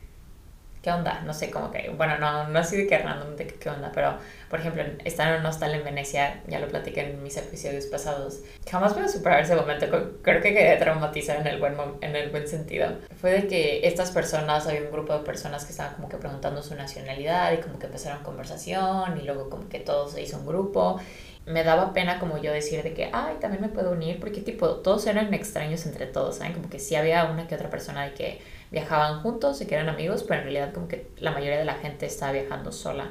¿qué 0.86 0.92
onda? 0.92 1.20
No 1.26 1.34
sé, 1.34 1.50
como 1.50 1.72
que, 1.72 1.90
bueno, 1.96 2.16
no, 2.18 2.46
no 2.46 2.60
así 2.60 2.76
de 2.76 2.86
que 2.86 2.96
random 2.96 3.34
de 3.34 3.48
qué 3.48 3.68
onda, 3.68 3.90
pero 3.92 4.18
por 4.48 4.60
ejemplo, 4.60 4.84
estar 5.04 5.34
en 5.34 5.40
un 5.40 5.46
hostal 5.46 5.74
en 5.74 5.82
Venecia, 5.82 6.44
ya 6.46 6.60
lo 6.60 6.68
platiqué 6.68 7.00
en 7.00 7.24
mis 7.24 7.36
episodios 7.36 7.86
pasados, 7.86 8.42
jamás 8.70 8.94
voy 8.94 9.02
a 9.02 9.08
superar 9.08 9.40
ese 9.40 9.56
momento, 9.56 9.88
creo 10.22 10.40
que 10.40 10.54
quedé 10.54 10.76
traumatizada 10.76 11.40
en 11.40 11.48
el 11.48 11.58
buen, 11.58 11.74
en 12.02 12.14
el 12.14 12.30
buen 12.30 12.46
sentido. 12.46 12.98
Fue 13.20 13.32
de 13.32 13.48
que 13.48 13.88
estas 13.88 14.12
personas, 14.12 14.68
había 14.68 14.82
un 14.82 14.92
grupo 14.92 15.12
de 15.12 15.24
personas 15.24 15.64
que 15.64 15.72
estaban 15.72 15.94
como 15.94 16.08
que 16.08 16.18
preguntando 16.18 16.62
su 16.62 16.76
nacionalidad 16.76 17.52
y 17.52 17.56
como 17.56 17.80
que 17.80 17.86
empezaron 17.86 18.22
conversación 18.22 19.18
y 19.20 19.24
luego 19.24 19.50
como 19.50 19.68
que 19.68 19.80
todo 19.80 20.08
se 20.08 20.22
hizo 20.22 20.38
un 20.38 20.46
grupo 20.46 21.00
me 21.46 21.62
daba 21.62 21.92
pena 21.92 22.18
como 22.18 22.38
yo 22.38 22.52
decir 22.52 22.82
de 22.82 22.92
que, 22.92 23.08
ay, 23.12 23.36
también 23.40 23.62
me 23.62 23.68
puedo 23.68 23.92
unir, 23.92 24.18
porque 24.18 24.40
tipo, 24.40 24.68
todos 24.78 25.06
eran 25.06 25.32
extraños 25.32 25.86
entre 25.86 26.06
todos, 26.06 26.38
¿saben? 26.38 26.54
Como 26.54 26.68
que 26.68 26.80
sí 26.80 26.96
había 26.96 27.24
una 27.26 27.46
que 27.46 27.54
otra 27.54 27.70
persona 27.70 28.04
de 28.04 28.14
que 28.14 28.40
viajaban 28.78 29.22
juntos 29.22 29.60
y 29.60 29.66
que 29.66 29.74
eran 29.74 29.88
amigos, 29.88 30.22
pero 30.22 30.40
en 30.40 30.44
realidad 30.44 30.72
como 30.72 30.88
que 30.88 31.08
la 31.18 31.32
mayoría 31.32 31.58
de 31.58 31.64
la 31.64 31.74
gente 31.74 32.06
estaba 32.06 32.32
viajando 32.32 32.72
sola. 32.72 33.10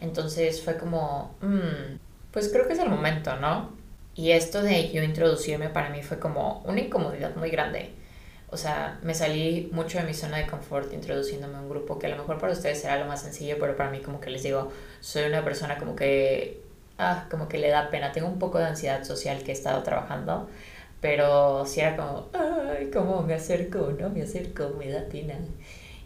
Entonces 0.00 0.62
fue 0.62 0.76
como, 0.76 1.34
mm, 1.40 1.98
pues 2.32 2.50
creo 2.50 2.66
que 2.66 2.74
es 2.74 2.78
el 2.78 2.90
momento, 2.90 3.36
¿no? 3.36 3.70
Y 4.14 4.32
esto 4.32 4.62
de 4.62 4.90
yo 4.92 5.02
introducirme 5.02 5.68
para 5.68 5.90
mí 5.90 6.02
fue 6.02 6.18
como 6.18 6.62
una 6.66 6.80
incomodidad 6.80 7.34
muy 7.36 7.50
grande, 7.50 7.92
o 8.48 8.56
sea, 8.56 8.98
me 9.02 9.14
salí 9.14 9.68
mucho 9.72 9.98
de 9.98 10.04
mi 10.04 10.14
zona 10.14 10.38
de 10.38 10.46
confort 10.46 10.92
introduciéndome 10.92 11.56
a 11.56 11.60
un 11.60 11.68
grupo 11.68 11.98
que 11.98 12.06
a 12.06 12.10
lo 12.10 12.16
mejor 12.16 12.38
para 12.38 12.52
ustedes 12.52 12.80
será 12.80 12.98
lo 12.98 13.06
más 13.06 13.22
sencillo, 13.22 13.56
pero 13.58 13.76
para 13.76 13.90
mí 13.90 14.00
como 14.00 14.20
que 14.20 14.30
les 14.30 14.42
digo, 14.42 14.72
soy 15.00 15.24
una 15.24 15.44
persona 15.44 15.78
como 15.78 15.96
que, 15.96 16.62
ah, 16.98 17.26
como 17.30 17.48
que 17.48 17.58
le 17.58 17.68
da 17.70 17.90
pena. 17.90 18.12
Tengo 18.12 18.28
un 18.28 18.38
poco 18.38 18.58
de 18.58 18.66
ansiedad 18.66 19.02
social 19.04 19.42
que 19.42 19.50
he 19.50 19.54
estado 19.54 19.82
trabajando, 19.82 20.48
pero 21.00 21.66
si 21.66 21.80
era 21.80 21.96
como, 21.96 22.28
ay, 22.32 22.90
¿cómo 22.92 23.22
me 23.22 23.34
acerco? 23.34 23.92
No, 23.98 24.10
me 24.10 24.22
acerco, 24.22 24.70
me 24.78 24.88
da 24.88 25.04
pena. 25.08 25.34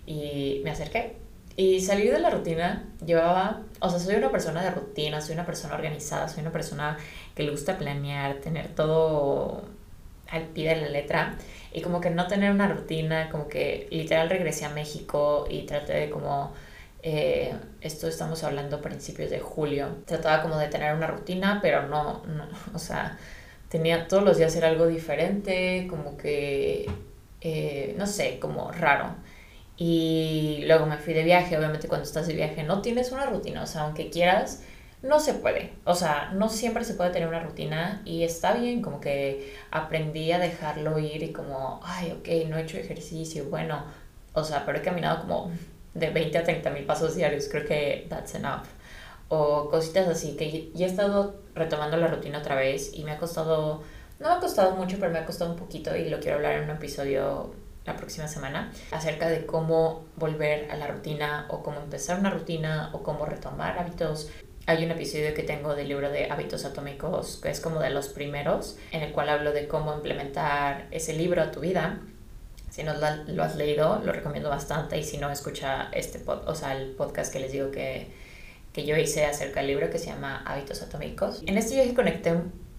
Y 0.06 0.60
me 0.64 0.70
acerqué. 0.70 1.16
Y 1.56 1.80
salir 1.80 2.12
de 2.12 2.20
la 2.20 2.30
rutina 2.30 2.88
llevaba, 3.04 3.62
o 3.80 3.90
sea, 3.90 3.98
soy 3.98 4.14
una 4.16 4.30
persona 4.30 4.62
de 4.62 4.70
rutina, 4.70 5.20
soy 5.20 5.34
una 5.34 5.46
persona 5.46 5.74
organizada, 5.74 6.28
soy 6.28 6.42
una 6.42 6.52
persona 6.52 6.96
que 7.34 7.42
le 7.42 7.50
gusta 7.50 7.76
planear, 7.78 8.36
tener 8.36 8.68
todo 8.68 9.64
al 10.30 10.44
pie 10.44 10.70
de 10.70 10.80
la 10.80 10.88
letra 10.88 11.36
y 11.72 11.82
como 11.82 12.00
que 12.00 12.10
no 12.10 12.26
tener 12.28 12.50
una 12.52 12.68
rutina, 12.68 13.28
como 13.30 13.48
que 13.48 13.88
literal 13.90 14.30
regresé 14.30 14.64
a 14.64 14.70
México 14.70 15.46
y 15.50 15.62
traté 15.66 15.94
de 15.94 16.10
como, 16.10 16.52
eh, 17.02 17.54
esto 17.80 18.08
estamos 18.08 18.42
hablando 18.44 18.80
principios 18.80 19.30
de 19.30 19.40
julio, 19.40 19.96
trataba 20.06 20.42
como 20.42 20.56
de 20.56 20.68
tener 20.68 20.94
una 20.94 21.06
rutina, 21.06 21.60
pero 21.62 21.86
no, 21.88 22.22
no 22.26 22.48
o 22.74 22.78
sea, 22.78 23.18
tenía 23.70 24.08
todos 24.08 24.22
los 24.22 24.36
días 24.36 24.54
era 24.56 24.68
algo 24.68 24.86
diferente, 24.86 25.86
como 25.88 26.16
que, 26.18 26.90
eh, 27.40 27.94
no 27.96 28.06
sé, 28.06 28.38
como 28.38 28.70
raro. 28.72 29.14
Y 29.76 30.64
luego 30.66 30.86
me 30.86 30.98
fui 30.98 31.14
de 31.14 31.24
viaje, 31.24 31.56
obviamente 31.56 31.88
cuando 31.88 32.04
estás 32.04 32.26
de 32.26 32.34
viaje 32.34 32.64
no 32.64 32.82
tienes 32.82 33.12
una 33.12 33.26
rutina, 33.26 33.62
o 33.62 33.66
sea, 33.66 33.82
aunque 33.82 34.10
quieras, 34.10 34.62
no 35.02 35.20
se 35.20 35.34
puede. 35.34 35.72
O 35.84 35.94
sea, 35.94 36.32
no 36.34 36.48
siempre 36.50 36.84
se 36.84 36.94
puede 36.94 37.10
tener 37.10 37.28
una 37.28 37.40
rutina 37.40 38.02
y 38.04 38.24
está 38.24 38.52
bien, 38.54 38.82
como 38.82 39.00
que 39.00 39.54
aprendí 39.70 40.32
a 40.32 40.38
dejarlo 40.38 40.98
ir 40.98 41.22
y 41.22 41.32
como, 41.32 41.80
ay, 41.82 42.12
ok, 42.12 42.48
no 42.48 42.58
he 42.58 42.62
hecho 42.62 42.76
ejercicio, 42.76 43.46
bueno, 43.48 43.84
o 44.34 44.44
sea, 44.44 44.66
pero 44.66 44.78
he 44.78 44.82
caminado 44.82 45.22
como 45.22 45.50
de 45.94 46.10
20 46.10 46.38
a 46.38 46.44
30 46.44 46.70
mil 46.70 46.84
pasos 46.84 47.16
diarios, 47.16 47.48
creo 47.48 47.64
que 47.66 48.06
that's 48.08 48.34
enough. 48.34 48.66
O 49.30 49.70
cositas 49.70 50.06
así, 50.06 50.36
que 50.36 50.70
ya 50.74 50.86
he 50.86 50.90
estado 50.90 51.40
retomando 51.54 51.96
la 51.96 52.08
rutina 52.08 52.40
otra 52.40 52.56
vez 52.56 52.92
y 52.92 53.04
me 53.04 53.12
ha 53.12 53.18
costado, 53.18 53.82
no 54.18 54.28
me 54.28 54.34
ha 54.34 54.40
costado 54.40 54.76
mucho, 54.76 54.98
pero 55.00 55.10
me 55.10 55.20
ha 55.20 55.24
costado 55.24 55.52
un 55.52 55.56
poquito 55.56 55.96
y 55.96 56.10
lo 56.10 56.20
quiero 56.20 56.36
hablar 56.36 56.58
en 56.58 56.64
un 56.64 56.76
episodio 56.76 57.54
la 57.86 57.96
próxima 57.96 58.28
semana 58.28 58.70
acerca 58.90 59.28
de 59.28 59.46
cómo 59.46 60.04
volver 60.16 60.70
a 60.70 60.76
la 60.76 60.86
rutina 60.86 61.46
o 61.48 61.62
cómo 61.62 61.80
empezar 61.80 62.18
una 62.18 62.30
rutina 62.30 62.90
o 62.92 63.02
cómo 63.02 63.24
retomar 63.24 63.78
hábitos 63.78 64.30
hay 64.66 64.84
un 64.84 64.90
episodio 64.92 65.34
que 65.34 65.42
tengo 65.42 65.74
del 65.74 65.88
libro 65.88 66.10
de 66.10 66.30
hábitos 66.30 66.64
atómicos, 66.64 67.40
que 67.42 67.50
es 67.50 67.60
como 67.60 67.80
de 67.80 67.90
los 67.90 68.08
primeros, 68.08 68.78
en 68.92 69.02
el 69.02 69.12
cual 69.12 69.28
hablo 69.28 69.52
de 69.52 69.66
cómo 69.66 69.92
implementar 69.94 70.86
ese 70.92 71.12
libro 71.14 71.42
a 71.42 71.50
tu 71.50 71.60
vida. 71.60 71.98
Si 72.70 72.84
no 72.84 72.92
lo 72.94 73.42
has 73.42 73.56
leído, 73.56 74.00
lo 74.04 74.12
recomiendo 74.12 74.48
bastante 74.48 74.96
y 74.96 75.02
si 75.02 75.18
no, 75.18 75.28
escucha 75.30 75.88
este 75.92 76.20
pod, 76.20 76.48
o 76.48 76.54
sea, 76.54 76.76
el 76.76 76.92
podcast 76.92 77.32
que 77.32 77.40
les 77.40 77.50
digo 77.50 77.72
que, 77.72 78.12
que 78.80 78.86
yo 78.86 78.96
hice 78.96 79.26
acerca 79.26 79.60
del 79.60 79.68
libro 79.68 79.90
que 79.90 79.98
se 79.98 80.06
llama 80.06 80.42
Hábitos 80.46 80.80
Atómicos. 80.80 81.42
En 81.44 81.58
este 81.58 81.74
viaje 81.74 81.92
conecté 81.92 82.34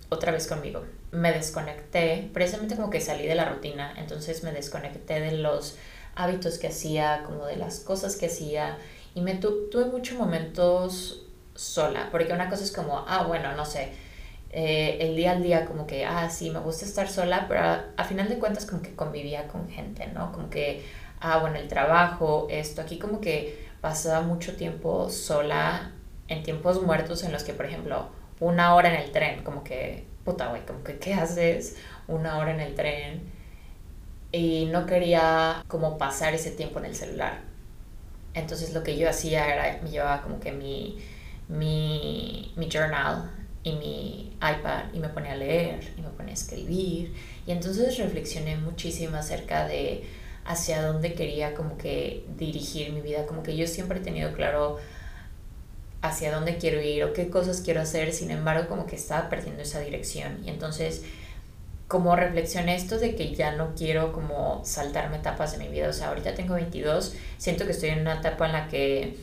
otra 0.09 0.31
vez 0.31 0.47
conmigo. 0.47 0.83
Me 1.11 1.31
desconecté, 1.31 2.29
precisamente 2.33 2.75
como 2.75 2.89
que 2.89 2.99
salí 3.01 3.27
de 3.27 3.35
la 3.35 3.45
rutina, 3.45 3.93
entonces 3.97 4.43
me 4.43 4.51
desconecté 4.51 5.19
de 5.19 5.33
los 5.33 5.77
hábitos 6.15 6.57
que 6.57 6.67
hacía, 6.67 7.23
como 7.25 7.45
de 7.45 7.55
las 7.55 7.81
cosas 7.81 8.15
que 8.15 8.25
hacía 8.25 8.77
y 9.13 9.21
me 9.21 9.35
tuve 9.35 9.85
muchos 9.85 10.17
momentos 10.17 11.27
sola, 11.53 12.07
porque 12.11 12.33
una 12.33 12.49
cosa 12.49 12.63
es 12.63 12.71
como, 12.71 13.05
ah, 13.07 13.25
bueno, 13.27 13.55
no 13.55 13.65
sé, 13.65 13.89
eh, 14.49 14.97
el 15.01 15.15
día 15.15 15.33
al 15.33 15.43
día 15.43 15.65
como 15.65 15.85
que, 15.85 16.05
ah, 16.05 16.29
sí, 16.31 16.49
me 16.49 16.59
gusta 16.59 16.85
estar 16.85 17.07
sola, 17.09 17.45
pero 17.47 17.61
a, 17.61 18.03
final 18.05 18.27
de 18.27 18.39
cuentas 18.39 18.65
como 18.65 18.81
que 18.81 18.95
convivía 18.95 19.47
con 19.47 19.69
gente, 19.69 20.07
¿no? 20.07 20.31
Como 20.31 20.49
que, 20.49 20.83
ah, 21.19 21.37
bueno, 21.37 21.57
el 21.57 21.67
trabajo, 21.67 22.47
esto, 22.49 22.81
aquí 22.81 22.97
como 22.97 23.21
que 23.21 23.69
pasaba 23.81 24.21
mucho 24.21 24.55
tiempo 24.55 25.09
sola 25.09 25.91
en 26.27 26.43
tiempos 26.43 26.81
muertos 26.81 27.23
en 27.23 27.31
los 27.31 27.43
que, 27.43 27.53
por 27.53 27.65
ejemplo, 27.65 28.09
una 28.39 28.75
hora 28.75 28.93
en 28.93 29.01
el 29.01 29.11
tren, 29.11 29.43
como 29.43 29.63
que, 29.63 30.05
puta, 30.23 30.47
güey, 30.47 30.65
como 30.65 30.83
que, 30.83 30.97
¿qué 30.97 31.13
haces 31.13 31.77
una 32.07 32.37
hora 32.37 32.53
en 32.53 32.59
el 32.61 32.75
tren? 32.75 33.21
Y 34.31 34.65
no 34.71 34.85
quería 34.85 35.63
como 35.67 35.97
pasar 35.97 36.33
ese 36.33 36.51
tiempo 36.51 36.79
en 36.79 36.85
el 36.85 36.95
celular. 36.95 37.41
Entonces 38.33 38.73
lo 38.73 38.83
que 38.83 38.97
yo 38.97 39.09
hacía 39.09 39.53
era, 39.53 39.81
me 39.83 39.89
llevaba 39.89 40.21
como 40.21 40.39
que 40.39 40.53
mi 40.53 40.97
mi, 41.51 42.53
mi 42.55 42.69
journal 42.69 43.29
y 43.63 43.73
mi 43.73 44.37
iPad 44.37 44.85
y 44.93 44.99
me 44.99 45.09
ponía 45.09 45.33
a 45.33 45.35
leer 45.35 45.93
y 45.97 46.01
me 46.01 46.09
ponía 46.09 46.31
a 46.31 46.35
escribir 46.35 47.13
y 47.45 47.51
entonces 47.51 47.97
reflexioné 47.97 48.55
muchísimo 48.55 49.17
acerca 49.17 49.67
de 49.67 50.03
hacia 50.45 50.81
dónde 50.81 51.13
quería 51.13 51.53
como 51.53 51.77
que 51.77 52.25
dirigir 52.37 52.91
mi 52.93 53.01
vida, 53.01 53.25
como 53.25 53.43
que 53.43 53.55
yo 53.55 53.67
siempre 53.67 53.99
he 53.99 54.01
tenido 54.01 54.33
claro 54.33 54.77
hacia 56.01 56.33
dónde 56.33 56.57
quiero 56.57 56.81
ir 56.81 57.03
o 57.03 57.13
qué 57.13 57.29
cosas 57.29 57.61
quiero 57.61 57.81
hacer, 57.81 58.11
sin 58.13 58.31
embargo 58.31 58.67
como 58.67 58.87
que 58.87 58.95
estaba 58.95 59.29
perdiendo 59.29 59.61
esa 59.61 59.79
dirección. 59.79 60.39
Y 60.43 60.49
entonces 60.49 61.03
como 61.91 62.15
reflexioné 62.15 62.75
esto 62.75 62.97
de 62.99 63.15
que 63.15 63.35
ya 63.35 63.51
no 63.51 63.73
quiero 63.75 64.13
como 64.13 64.61
saltarme 64.63 65.17
etapas 65.17 65.51
de 65.51 65.57
mi 65.57 65.67
vida, 65.67 65.89
o 65.89 65.93
sea, 65.93 66.07
ahorita 66.07 66.33
tengo 66.35 66.53
22, 66.53 67.15
siento 67.37 67.65
que 67.65 67.71
estoy 67.71 67.89
en 67.89 67.99
una 67.99 68.19
etapa 68.19 68.45
en 68.45 68.53
la 68.53 68.67
que 68.69 69.17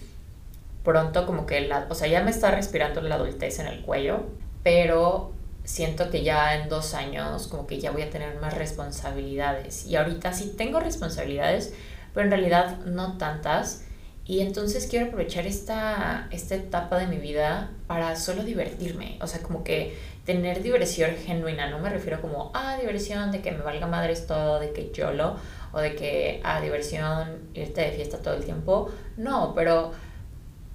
pronto 0.85 1.25
como 1.25 1.47
que 1.47 1.63
la, 1.63 1.87
o 1.89 1.95
sea, 1.95 2.09
ya 2.09 2.23
me 2.23 2.31
está 2.31 2.51
respirando 2.51 3.01
la 3.01 3.15
adultez 3.15 3.59
en 3.59 3.69
el 3.69 3.81
cuello, 3.81 4.27
pero 4.63 5.33
siento 5.69 6.09
que 6.09 6.23
ya 6.23 6.57
en 6.57 6.71
dos 6.71 6.95
años 6.95 7.47
como 7.47 7.67
que 7.67 7.79
ya 7.79 7.91
voy 7.91 8.01
a 8.01 8.09
tener 8.09 8.41
más 8.41 8.55
responsabilidades. 8.55 9.85
Y 9.85 9.97
ahorita 9.97 10.33
sí 10.33 10.55
tengo 10.57 10.81
responsabilidades, 10.81 11.75
pero 12.15 12.25
en 12.25 12.31
realidad 12.31 12.79
no 12.87 13.19
tantas. 13.19 13.85
Y 14.25 14.41
entonces 14.41 14.87
quiero 14.87 15.07
aprovechar 15.07 15.47
esta, 15.47 16.27
esta 16.31 16.55
etapa 16.55 16.99
de 16.99 17.07
mi 17.07 17.19
vida 17.19 17.71
para 17.87 18.17
solo 18.17 18.45
divertirme. 18.45 19.19
O 19.21 19.27
sea, 19.27 19.43
como 19.43 19.63
que 19.63 19.95
tener 20.25 20.63
diversión 20.63 21.11
genuina. 21.17 21.69
No 21.69 21.81
me 21.81 21.91
refiero 21.91 22.23
como, 22.23 22.51
ah, 22.55 22.79
diversión 22.81 23.31
de 23.31 23.43
que 23.43 23.53
me 23.53 23.59
valga 23.59 23.87
madres 23.87 24.27
todo, 24.27 24.61
de 24.61 24.73
que 24.73 24.91
yo 24.95 25.13
lo, 25.13 25.37
o 25.73 25.81
de 25.81 25.95
que, 25.95 26.41
ah, 26.45 26.63
diversión, 26.63 27.51
irte 27.53 27.83
de 27.83 27.93
fiesta 27.93 28.19
todo 28.23 28.35
el 28.35 28.45
tiempo. 28.45 28.91
No, 29.19 29.53
pero 29.55 29.93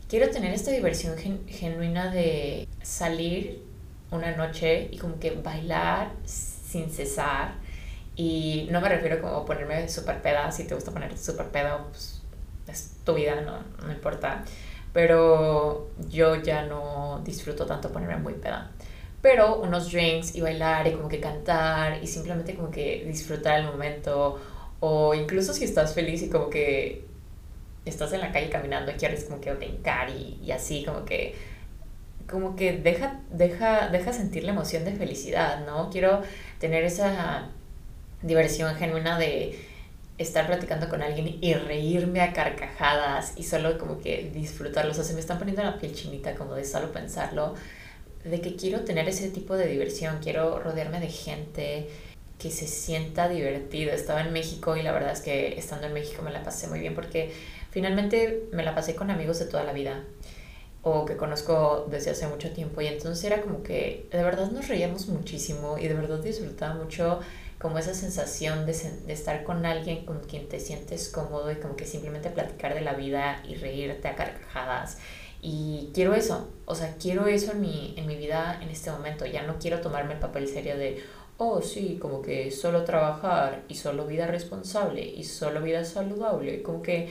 quiero 0.07 0.29
tener 0.29 0.53
esta 0.53 0.69
diversión 0.69 1.17
genuina 1.47 2.12
de 2.12 2.67
salir 2.83 3.73
una 4.13 4.36
noche 4.36 4.88
y 4.91 4.98
como 4.98 5.20
que 5.20 5.32
bailar 5.32 6.12
sin 6.25 6.89
cesar. 6.89 7.55
Y 8.15 8.67
no 8.72 8.79
me 8.82 8.89
refiero 8.89 9.22
como 9.22 9.46
ponerme 9.46 9.89
súper 9.89 10.22
peda, 10.22 10.51
si 10.51 10.65
te 10.65 10.75
gusta 10.75 10.91
ponerte 10.91 11.17
súper 11.17 11.48
peda, 11.48 11.86
pues 11.89 12.22
es 12.67 12.98
tu 13.03 13.13
vida, 13.15 13.41
no, 13.41 13.60
no 13.86 13.91
importa. 13.91 14.43
Pero 14.93 15.89
yo 16.10 16.36
ya 16.36 16.63
no 16.63 17.22
disfruto 17.24 17.65
tanto 17.65 17.91
ponerme 17.91 18.17
muy 18.17 18.34
peda. 18.34 18.72
Pero 19.22 19.62
unos 19.62 19.91
drinks 19.91 20.36
y 20.36 20.41
bailar 20.41 20.88
y 20.88 20.93
como 20.93 21.08
que 21.10 21.20
cantar 21.20 22.03
y 22.03 22.08
simplemente 22.08 22.55
como 22.55 22.70
que 22.70 23.03
disfrutar 23.08 23.60
el 23.60 23.65
momento. 23.65 24.39
O 24.79 25.13
incluso 25.15 25.53
si 25.53 25.63
estás 25.63 25.93
feliz 25.93 26.22
y 26.24 26.29
como 26.29 26.50
que 26.50 27.05
estás 27.86 28.13
en 28.13 28.22
la 28.22 28.32
calle 28.32 28.50
caminando 28.50 28.91
y 28.91 28.96
quieres 28.96 29.25
como 29.25 29.41
que 29.41 29.53
brincar 29.53 30.10
y, 30.10 30.39
y 30.43 30.51
así 30.51 30.84
como 30.86 31.05
que 31.05 31.36
como 32.30 32.56
que 32.56 32.74
deja, 32.74 33.20
deja, 33.32 33.89
deja 33.89 34.13
sentir 34.13 34.44
la 34.44 34.51
emoción 34.51 34.86
de 34.86 34.94
felicidad, 34.94 35.65
¿no? 35.65 35.89
Quiero 35.89 36.22
tener 36.60 36.84
esa 36.84 37.50
diversión 38.22 38.75
genuina 38.75 39.18
de 39.20 39.60
estar 40.18 40.48
platicando 40.48 40.89
con 40.89 41.01
alguien 41.01 41.38
y 41.42 41.53
reírme 41.53 42.22
a 42.22 42.34
carcajadas 42.34 43.34
y 43.36 43.44
solo 43.44 43.77
como 43.77 44.00
que 44.00 44.32
disfrutarlo. 44.34 44.92
O 44.92 44.94
sea, 44.94 45.03
se 45.03 45.13
me 45.13 45.20
están 45.20 45.38
poniendo 45.38 45.63
la 45.63 45.77
piel 45.77 45.94
chinita 45.94 46.36
como 46.36 46.56
de 46.56 46.65
solo 46.65 46.92
pensarlo, 46.92 47.56
de 48.24 48.39
que 48.39 48.56
quiero 48.56 48.82
tener 48.82 49.08
ese 49.10 49.30
tipo 49.30 49.56
de 49.58 49.68
diversión, 49.68 50.20
quiero 50.22 50.60
rodearme 50.60 51.00
de 51.00 51.10
gente 51.10 51.89
que 52.39 52.51
se 52.51 52.68
sienta 52.68 53.27
divertido. 53.27 53.92
Estaba 53.92 54.22
en 54.22 54.32
México 54.32 54.77
y 54.77 54.84
la 54.84 54.92
verdad 54.92 55.12
es 55.12 55.22
que 55.22 55.58
estando 55.58 55.88
en 55.88 55.94
México 55.94 56.22
me 56.22 56.32
la 56.32 56.44
pasé 56.44 56.68
muy 56.68 56.80
bien 56.80 56.96
porque 56.96 57.34
Finalmente 57.74 58.44
me 58.51 58.62
la 58.62 58.75
pasé 58.75 58.94
con 58.94 59.10
amigos 59.10 59.39
de 59.39 59.48
toda 59.48 59.63
la 59.63 59.74
vida 59.74 60.03
o 60.84 61.06
que 61.06 61.18
conozco 61.18 61.88
desde 61.90 62.12
hace 62.12 62.28
mucho 62.28 62.52
tiempo 62.52 62.82
y 62.82 62.88
entonces 62.88 63.24
era 63.24 63.42
como 63.42 63.63
que 63.63 64.08
de 64.12 64.24
verdad 64.24 64.52
nos 64.52 64.68
reíamos 64.68 65.08
muchísimo 65.08 65.78
y 65.78 65.88
de 65.88 65.94
verdad 65.94 66.20
disfrutaba 66.20 66.75
mucho 66.75 67.22
como 67.58 67.80
esa 67.80 67.94
sensación 67.94 68.66
de, 68.66 68.74
de, 69.06 69.13
estar 69.13 69.46
con 69.46 69.66
alguien 69.66 70.06
con 70.06 70.20
quien 70.20 70.50
te 70.50 70.60
sientes 70.60 71.08
cómodo 71.08 71.50
y 71.50 71.56
como 71.56 71.78
que 71.78 71.86
simplemente 71.86 72.30
platicar 72.30 72.74
de 72.74 72.82
la 72.82 72.94
vida 72.94 73.42
y 73.48 73.56
reírte 73.56 74.10
a 74.10 74.16
carcajadas. 74.16 74.98
Y 75.42 75.92
quiero 75.94 76.13
eso, 76.13 76.50
o 76.66 76.74
sea, 76.74 76.96
quiero 76.98 77.28
eso 77.28 77.52
en 77.52 77.62
mi, 77.62 77.94
en 77.98 78.08
mi 78.08 78.16
vida 78.16 78.60
en 78.62 78.70
este 78.70 78.92
momento. 78.92 79.25
Ya 79.25 79.44
no 79.44 79.60
quiero 79.60 79.82
tomarme 79.82 80.13
el 80.13 80.20
papel 80.20 80.48
serio 80.48 80.78
de, 80.78 81.04
oh 81.38 81.62
sí, 81.62 81.98
como 82.02 82.22
que 82.22 82.50
solo 82.52 82.84
trabajar 82.86 83.63
y 83.68 83.75
solo 83.75 84.08
vida 84.08 84.25
responsable 84.25 85.02
y 85.06 85.24
solo 85.25 85.62
vida 85.62 85.84
saludable. 85.84 86.63
Como 86.63 86.82
que 86.82 87.10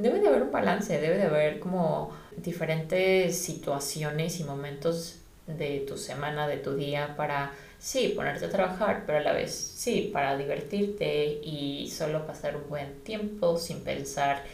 debe 0.00 0.20
de 0.20 0.28
haber 0.28 0.42
un 0.42 0.52
balance, 0.52 0.98
debe 0.98 1.16
de 1.16 1.24
haber 1.24 1.60
como 1.60 2.10
diferentes 2.36 3.38
situaciones 3.38 4.40
y 4.40 4.44
momentos 4.44 5.16
de 5.46 5.84
tu 5.86 5.96
semana, 5.96 6.46
de 6.46 6.56
tu 6.56 6.74
día 6.74 7.14
para, 7.16 7.52
sí, 7.78 8.12
ponerte 8.14 8.46
a 8.46 8.50
trabajar, 8.50 9.04
pero 9.06 9.18
a 9.18 9.20
la 9.22 9.32
vez, 9.32 9.52
sí, 9.52 10.10
para 10.12 10.36
divertirte 10.36 11.40
y 11.42 11.90
solo 11.90 12.26
pasar 12.26 12.56
un 12.56 12.68
buen 12.68 13.00
tiempo 13.02 13.58
sin 13.58 13.82
pensar 13.82 14.44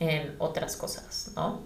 en 0.00 0.34
otras 0.38 0.76
cosas, 0.76 1.32
¿no? 1.36 1.62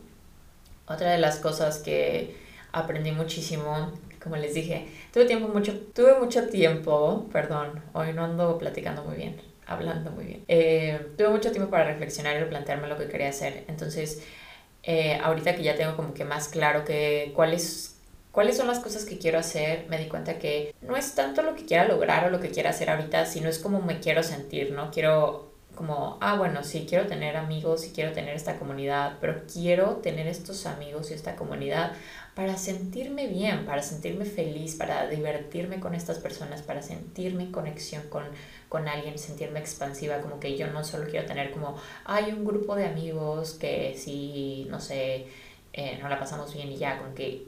Otra 0.86 1.12
de 1.12 1.18
las 1.18 1.36
cosas 1.36 1.78
que 1.78 2.36
aprendí 2.72 3.12
muchísimo, 3.12 3.92
como 4.22 4.36
les 4.36 4.54
dije, 4.54 4.88
tuve 5.12 5.24
tiempo 5.24 5.48
mucho, 5.48 5.72
tuve 5.94 6.18
mucho 6.18 6.48
tiempo, 6.48 7.28
perdón, 7.32 7.82
hoy 7.92 8.12
no 8.12 8.24
ando 8.24 8.58
platicando 8.58 9.04
muy 9.04 9.16
bien, 9.16 9.40
hablando 9.70 10.10
muy 10.10 10.24
bien. 10.24 10.44
Eh, 10.48 11.12
tuve 11.16 11.28
mucho 11.30 11.50
tiempo 11.52 11.70
para 11.70 11.84
reflexionar 11.84 12.40
y 12.40 12.44
plantearme 12.46 12.88
lo 12.88 12.98
que 12.98 13.08
quería 13.08 13.28
hacer. 13.28 13.64
Entonces, 13.68 14.22
eh, 14.82 15.18
ahorita 15.22 15.54
que 15.54 15.62
ya 15.62 15.76
tengo 15.76 15.96
como 15.96 16.12
que 16.14 16.24
más 16.24 16.48
claro 16.48 16.84
que 16.84 17.32
cuáles 17.34 17.96
cuáles 18.32 18.56
son 18.56 18.68
las 18.68 18.78
cosas 18.80 19.04
que 19.04 19.18
quiero 19.18 19.38
hacer, 19.38 19.86
me 19.88 19.98
di 19.98 20.06
cuenta 20.08 20.38
que 20.38 20.74
no 20.82 20.96
es 20.96 21.14
tanto 21.14 21.42
lo 21.42 21.54
que 21.56 21.66
quiera 21.66 21.86
lograr 21.86 22.26
o 22.26 22.30
lo 22.30 22.40
que 22.40 22.50
quiera 22.50 22.70
hacer 22.70 22.90
ahorita, 22.90 23.26
sino 23.26 23.48
es 23.48 23.58
como 23.58 23.80
me 23.80 24.00
quiero 24.00 24.22
sentir, 24.22 24.72
¿no? 24.72 24.90
Quiero 24.90 25.49
como, 25.80 26.18
ah, 26.20 26.36
bueno, 26.36 26.62
sí, 26.62 26.84
quiero 26.86 27.06
tener 27.06 27.38
amigos 27.38 27.86
y 27.86 27.92
quiero 27.92 28.12
tener 28.12 28.36
esta 28.36 28.58
comunidad, 28.58 29.16
pero 29.18 29.44
quiero 29.50 29.96
tener 30.02 30.26
estos 30.26 30.66
amigos 30.66 31.10
y 31.10 31.14
esta 31.14 31.36
comunidad 31.36 31.92
para 32.34 32.58
sentirme 32.58 33.28
bien, 33.28 33.64
para 33.64 33.80
sentirme 33.80 34.26
feliz, 34.26 34.74
para 34.74 35.08
divertirme 35.08 35.80
con 35.80 35.94
estas 35.94 36.18
personas, 36.18 36.60
para 36.60 36.82
sentirme 36.82 37.44
en 37.44 37.52
conexión 37.52 38.02
con, 38.10 38.24
con 38.68 38.88
alguien, 38.88 39.18
sentirme 39.18 39.58
expansiva, 39.58 40.20
como 40.20 40.38
que 40.38 40.54
yo 40.54 40.66
no 40.66 40.84
solo 40.84 41.08
quiero 41.08 41.26
tener 41.26 41.50
como, 41.50 41.74
hay 42.04 42.30
un 42.30 42.44
grupo 42.44 42.76
de 42.76 42.84
amigos 42.84 43.54
que 43.54 43.96
sí, 43.96 44.66
no 44.68 44.80
sé, 44.80 45.28
eh, 45.72 45.98
no 46.02 46.10
la 46.10 46.18
pasamos 46.18 46.52
bien 46.52 46.70
y 46.70 46.76
ya, 46.76 46.98
como 46.98 47.14
que 47.14 47.46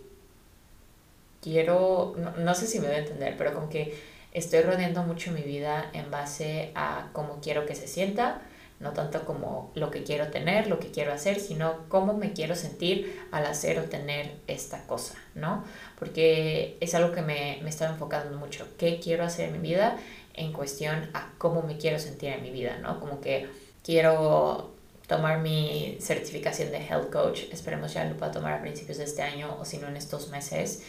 quiero, 1.43 2.15
no, 2.17 2.31
no 2.31 2.55
sé 2.55 2.67
si 2.67 2.81
me 2.81 2.87
voy 2.87 2.97
a 2.97 3.01
entender, 3.01 3.35
pero 3.37 3.53
como 3.53 3.69
que 3.69 3.95
estoy 4.33 4.63
rodeando 4.63 5.03
mucho 5.03 5.31
mi 5.33 5.43
vida 5.43 5.91
en 5.93 6.11
base 6.11 6.73
a 6.75 7.09
cómo 7.13 7.41
quiero 7.41 7.67
que 7.67 7.75
se 7.75 7.87
sienta, 7.87 8.41
no 8.81 8.93
tanto 8.93 9.25
como 9.25 9.71
lo 9.75 9.91
que 9.91 10.03
quiero 10.03 10.29
tener, 10.29 10.67
lo 10.67 10.81
que 10.81 10.91
quiero 10.91 11.13
hacer, 11.13 11.39
sino 11.39 11.89
cómo 11.89 12.15
me 12.15 12.33
quiero 12.33 12.57
sentir 12.57 13.21
al 13.31 13.47
hacer 13.47 13.79
o 13.79 13.85
tener 13.85 14.35
esta 14.49 14.87
cosa, 14.87 15.15
¿no? 15.35 15.65
Porque 15.99 16.79
es 16.81 16.95
algo 16.95 17.13
que 17.13 17.23
me, 17.23 17.61
me 17.63 17.71
estaba 17.71 17.93
enfocando 17.93 18.37
mucho, 18.39 18.67
qué 18.79 18.99
quiero 18.99 19.25
hacer 19.25 19.49
en 19.49 19.61
mi 19.61 19.69
vida 19.69 19.97
en 20.35 20.53
cuestión 20.53 21.11
a 21.15 21.31
cómo 21.39 21.63
me 21.63 21.77
quiero 21.77 21.99
sentir 21.99 22.31
en 22.31 22.43
mi 22.43 22.51
vida, 22.51 22.79
¿no? 22.79 22.99
Como 22.99 23.21
que 23.21 23.49
quiero 23.85 24.73
tomar 25.07 25.41
mi 25.41 25.99
certificación 26.01 26.71
de 26.71 26.79
Health 26.79 27.11
Coach, 27.13 27.43
esperemos 27.53 27.93
ya 27.93 28.05
lo 28.05 28.17
pueda 28.17 28.33
tomar 28.33 28.55
a 28.55 28.63
principios 28.63 28.99
de 28.99 29.05
este 29.05 29.23
año 29.23 29.57
o 29.61 29.65
si 29.65 29.79
no 29.79 29.89
en 29.89 29.97
estos 29.97 30.29
meses, 30.29 30.83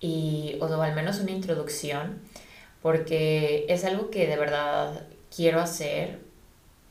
y, 0.00 0.58
o 0.60 0.82
al 0.82 0.94
menos 0.94 1.20
una 1.20 1.30
introducción, 1.30 2.20
porque 2.82 3.64
es 3.68 3.84
algo 3.84 4.10
que 4.10 4.26
de 4.26 4.36
verdad 4.36 5.06
quiero 5.34 5.60
hacer 5.60 6.18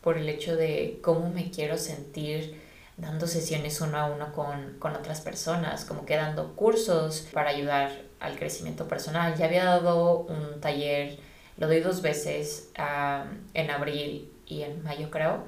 por 0.01 0.17
el 0.17 0.29
hecho 0.29 0.55
de 0.55 0.99
cómo 1.03 1.29
me 1.29 1.51
quiero 1.51 1.77
sentir 1.77 2.59
dando 2.97 3.27
sesiones 3.27 3.81
uno 3.81 3.97
a 3.97 4.05
uno 4.07 4.31
con, 4.31 4.77
con 4.79 4.95
otras 4.95 5.21
personas, 5.21 5.85
como 5.85 6.05
que 6.05 6.15
dando 6.15 6.55
cursos 6.55 7.27
para 7.33 7.49
ayudar 7.49 7.91
al 8.19 8.37
crecimiento 8.37 8.87
personal. 8.87 9.35
Ya 9.35 9.45
había 9.45 9.65
dado 9.65 10.19
un 10.19 10.61
taller, 10.61 11.17
lo 11.57 11.67
doy 11.67 11.79
dos 11.79 12.01
veces 12.01 12.69
en 13.53 13.71
abril 13.71 14.31
y 14.45 14.61
en 14.61 14.83
mayo 14.83 15.09
creo, 15.09 15.43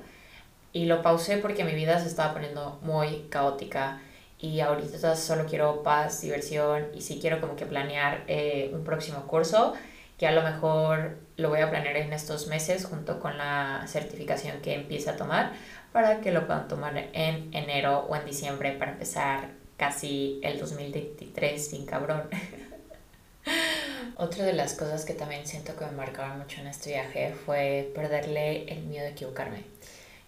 y 0.71 0.85
lo 0.85 1.01
pausé 1.01 1.37
porque 1.37 1.63
mi 1.63 1.75
vida 1.75 1.99
se 1.99 2.07
estaba 2.07 2.33
poniendo 2.33 2.79
muy 2.81 3.27
caótica 3.29 4.01
y 4.39 4.59
ahorita 4.59 5.15
solo 5.15 5.45
quiero 5.45 5.83
paz, 5.83 6.21
diversión 6.21 6.87
y 6.93 7.01
sí 7.01 7.19
quiero 7.21 7.39
como 7.39 7.55
que 7.55 7.65
planear 7.65 8.23
eh, 8.27 8.71
un 8.73 8.83
próximo 8.83 9.27
curso 9.27 9.73
que 10.23 10.27
a 10.27 10.31
lo 10.31 10.41
mejor 10.41 11.17
lo 11.35 11.49
voy 11.49 11.59
a 11.59 11.69
planear 11.69 11.97
en 11.97 12.13
estos 12.13 12.47
meses 12.47 12.85
junto 12.85 13.19
con 13.19 13.37
la 13.37 13.83
certificación 13.89 14.61
que 14.61 14.73
empiece 14.73 15.09
a 15.09 15.17
tomar 15.17 15.51
para 15.91 16.21
que 16.21 16.31
lo 16.31 16.47
puedan 16.47 16.69
tomar 16.69 17.09
en 17.11 17.53
enero 17.53 18.05
o 18.07 18.15
en 18.15 18.25
diciembre 18.25 18.71
para 18.71 18.93
empezar 18.93 19.49
casi 19.75 20.39
el 20.41 20.61
2023 20.61 21.67
sin 21.67 21.85
cabrón. 21.85 22.29
Otra 24.15 24.45
de 24.45 24.53
las 24.53 24.75
cosas 24.75 25.03
que 25.03 25.13
también 25.13 25.45
siento 25.45 25.75
que 25.75 25.87
me 25.87 25.91
marcaron 25.91 26.39
mucho 26.39 26.61
en 26.61 26.67
este 26.67 26.91
viaje 26.91 27.35
fue 27.45 27.91
perderle 27.93 28.63
el 28.71 28.83
miedo 28.83 29.07
a 29.07 29.09
equivocarme. 29.09 29.65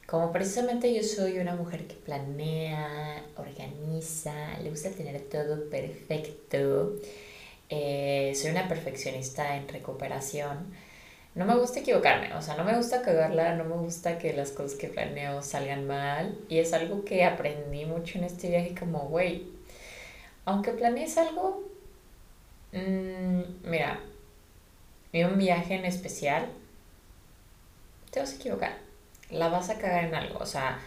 Como 0.06 0.34
precisamente 0.34 0.93
yo 0.93 1.04
soy 1.04 1.39
una 1.39 1.56
mujer 1.56 1.88
que 1.88 1.96
planea, 1.96 3.24
organiza, 3.38 4.60
le 4.62 4.72
gusta 4.72 4.89
tener 4.89 5.22
todo 5.30 5.70
perfecto, 5.70 6.96
eh, 7.69 8.34
soy 8.36 8.51
una 8.51 8.67
perfeccionista 8.67 9.56
en 9.58 9.67
recuperación. 9.67 10.73
No 11.36 11.45
me 11.45 11.56
gusta 11.56 11.80
equivocarme, 11.82 12.34
o 12.34 12.41
sea, 12.41 12.56
no 12.56 12.63
me 12.63 12.75
gusta 12.78 13.01
cagarla, 13.01 13.56
no 13.56 13.65
me 13.65 13.75
gusta 13.75 14.17
que 14.17 14.34
las 14.34 14.51
cosas 14.51 14.78
que 14.78 14.88
planeo 14.88 15.41
salgan 15.41 15.86
mal. 15.88 16.38
Y 16.49 16.60
es 16.60 16.73
algo 16.73 17.04
que 17.04 17.25
aprendí 17.25 17.86
mucho 17.86 18.17
en 18.17 18.23
este 18.25 18.49
viaje, 18.49 18.75
como, 18.78 18.99
güey, 19.10 19.47
aunque 20.45 20.71
planees 20.71 21.17
algo, 21.17 21.63
mmm, 22.71 23.41
mira, 23.63 23.99
un 25.13 25.38
viaje 25.38 25.75
en 25.75 25.86
especial, 25.86 26.47
te 28.12 28.19
vas 28.19 28.34
a 28.34 28.36
equivocar, 28.36 28.78
la 29.30 29.47
vas 29.49 29.69
a 29.69 29.78
cagar 29.78 30.06
en 30.06 30.15
algo, 30.15 30.39
o 30.39 30.45
sea, 30.45 30.80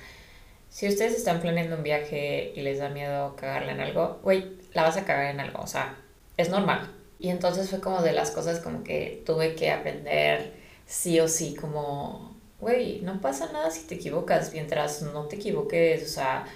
si 0.70 0.86
ustedes 0.88 1.14
están 1.14 1.40
planeando 1.40 1.76
un 1.76 1.82
viaje 1.82 2.52
y 2.54 2.60
les 2.60 2.78
da 2.78 2.90
miedo 2.90 3.36
cagarla 3.36 3.72
en 3.72 3.80
algo, 3.80 4.20
güey, 4.22 4.58
la 4.74 4.82
vas 4.82 4.96
a 4.96 5.04
cagar 5.04 5.34
en 5.34 5.40
algo, 5.40 5.62
o 5.62 5.66
sea, 5.66 5.96
es 6.38 6.48
normal. 6.48 6.90
Y 7.18 7.28
entonces 7.28 7.68
fue 7.68 7.80
como 7.80 8.00
de 8.00 8.12
las 8.12 8.30
cosas 8.30 8.60
como 8.60 8.82
que 8.84 9.22
tuve 9.26 9.54
que 9.54 9.70
aprender 9.70 10.54
sí 10.86 11.20
o 11.20 11.28
sí, 11.28 11.54
como, 11.54 12.36
güey, 12.60 13.00
no 13.02 13.20
pasa 13.20 13.52
nada 13.52 13.70
si 13.70 13.86
te 13.86 13.96
equivocas, 13.96 14.52
mientras 14.54 15.02
no 15.02 15.26
te 15.26 15.36
equivoques, 15.36 16.02
o 16.02 16.08
sea, 16.08 16.46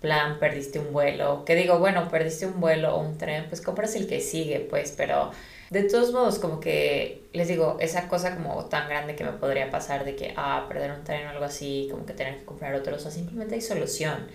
plan, 0.00 0.38
perdiste 0.38 0.78
un 0.78 0.92
vuelo, 0.92 1.44
que 1.44 1.54
digo, 1.54 1.78
bueno, 1.78 2.08
perdiste 2.10 2.46
un 2.46 2.60
vuelo 2.60 2.96
o 2.96 3.00
un 3.00 3.16
tren, 3.16 3.46
pues 3.48 3.60
compras 3.62 3.94
el 3.94 4.06
que 4.06 4.20
sigue, 4.20 4.60
pues, 4.60 4.92
pero 4.96 5.30
de 5.70 5.84
todos 5.84 6.12
modos, 6.12 6.38
como 6.38 6.60
que, 6.60 7.28
les 7.32 7.48
digo, 7.48 7.76
esa 7.80 8.08
cosa 8.08 8.34
como 8.36 8.64
tan 8.66 8.88
grande 8.88 9.14
que 9.16 9.24
me 9.24 9.32
podría 9.32 9.70
pasar 9.70 10.04
de 10.04 10.16
que, 10.16 10.34
ah, 10.36 10.66
perder 10.68 10.92
un 10.92 11.04
tren 11.04 11.26
o 11.26 11.30
algo 11.30 11.44
así, 11.44 11.88
como 11.90 12.04
que 12.06 12.12
tener 12.12 12.38
que 12.38 12.44
comprar 12.44 12.74
otro, 12.74 12.96
o 12.96 12.98
sea, 12.98 13.10
simplemente 13.10 13.54
hay 13.54 13.60
solución. 13.60 14.26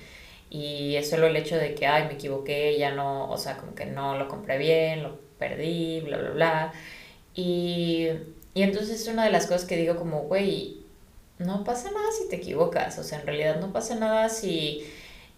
Y 0.53 0.95
es 0.95 1.09
solo 1.09 1.27
el 1.27 1.35
hecho 1.35 1.57
de 1.57 1.75
que, 1.75 1.87
ay, 1.87 2.07
me 2.07 2.13
equivoqué, 2.13 2.77
ya 2.77 2.91
no, 2.91 3.29
o 3.29 3.37
sea, 3.37 3.57
como 3.57 3.75
que 3.75 3.85
no 3.87 4.17
lo 4.17 4.27
compré 4.29 4.57
bien, 4.57 5.03
lo 5.03 5.19
perdí, 5.39 6.01
bla, 6.01 6.17
bla, 6.17 6.29
bla. 6.29 6.73
Y, 7.35 8.07
y 8.53 8.61
entonces 8.63 9.01
es 9.01 9.07
una 9.07 9.25
de 9.25 9.31
las 9.31 9.47
cosas 9.47 9.65
que 9.65 9.77
digo 9.77 9.97
como, 9.97 10.21
güey, 10.23 10.83
no 11.39 11.63
pasa 11.63 11.91
nada 11.91 12.07
si 12.11 12.29
te 12.29 12.37
equivocas, 12.37 12.99
o 12.99 13.03
sea, 13.03 13.19
en 13.19 13.25
realidad 13.27 13.59
no 13.59 13.73
pasa 13.73 13.95
nada 13.95 14.29
si 14.29 14.85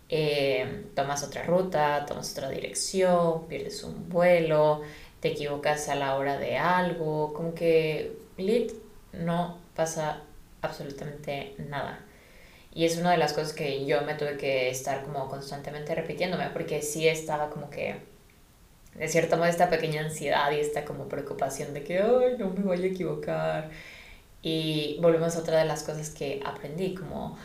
eh, 0.10 0.86
tomas 0.96 1.24
otra 1.24 1.44
ruta, 1.44 2.06
tomas 2.08 2.32
otra 2.34 2.50
dirección, 2.50 3.48
pierdes 3.48 3.84
un 3.84 4.10
vuelo, 4.10 4.82
te 5.20 5.30
equivocas 5.30 5.90
a 5.90 5.96
la 5.96 6.16
hora 6.16 6.38
de 6.38 6.58
algo, 6.58 7.34
como 7.34 7.56
que 7.56 8.18
lit 8.38 8.74
no 9.14 9.58
pasa 9.76 10.22
absolutamente 10.62 11.56
nada. 11.70 12.00
Y 12.76 12.86
es 12.86 12.98
una 12.98 13.12
de 13.12 13.18
las 13.18 13.34
cosas 13.34 13.54
que 13.54 13.86
yo 13.86 14.02
me 14.02 14.16
tuve 14.16 14.38
que 14.38 14.70
estar 14.70 15.04
como 15.04 15.30
constantemente 15.30 15.96
repitiéndome, 15.96 16.50
porque 16.50 16.82
sí 16.82 17.08
estaba 17.08 17.50
como 17.50 17.70
que, 17.70 17.96
de 18.96 19.08
cierto 19.08 19.38
modo, 19.38 19.48
esta 19.48 19.70
pequeña 19.70 20.02
ansiedad 20.04 20.52
y 20.52 20.60
esta 20.60 20.84
como 20.86 21.08
preocupación 21.08 21.74
de 21.74 21.84
que, 21.84 22.00
ay, 22.00 22.36
no 22.38 22.50
me 22.50 22.64
voy 22.64 22.84
a 22.84 22.88
equivocar. 22.88 23.72
Y 24.42 24.98
volvemos 25.02 25.36
a 25.38 25.40
otra 25.40 25.60
de 25.60 25.66
las 25.66 25.84
cosas 25.84 26.10
que 26.10 26.42
aprendí, 26.46 26.96
como 26.96 27.38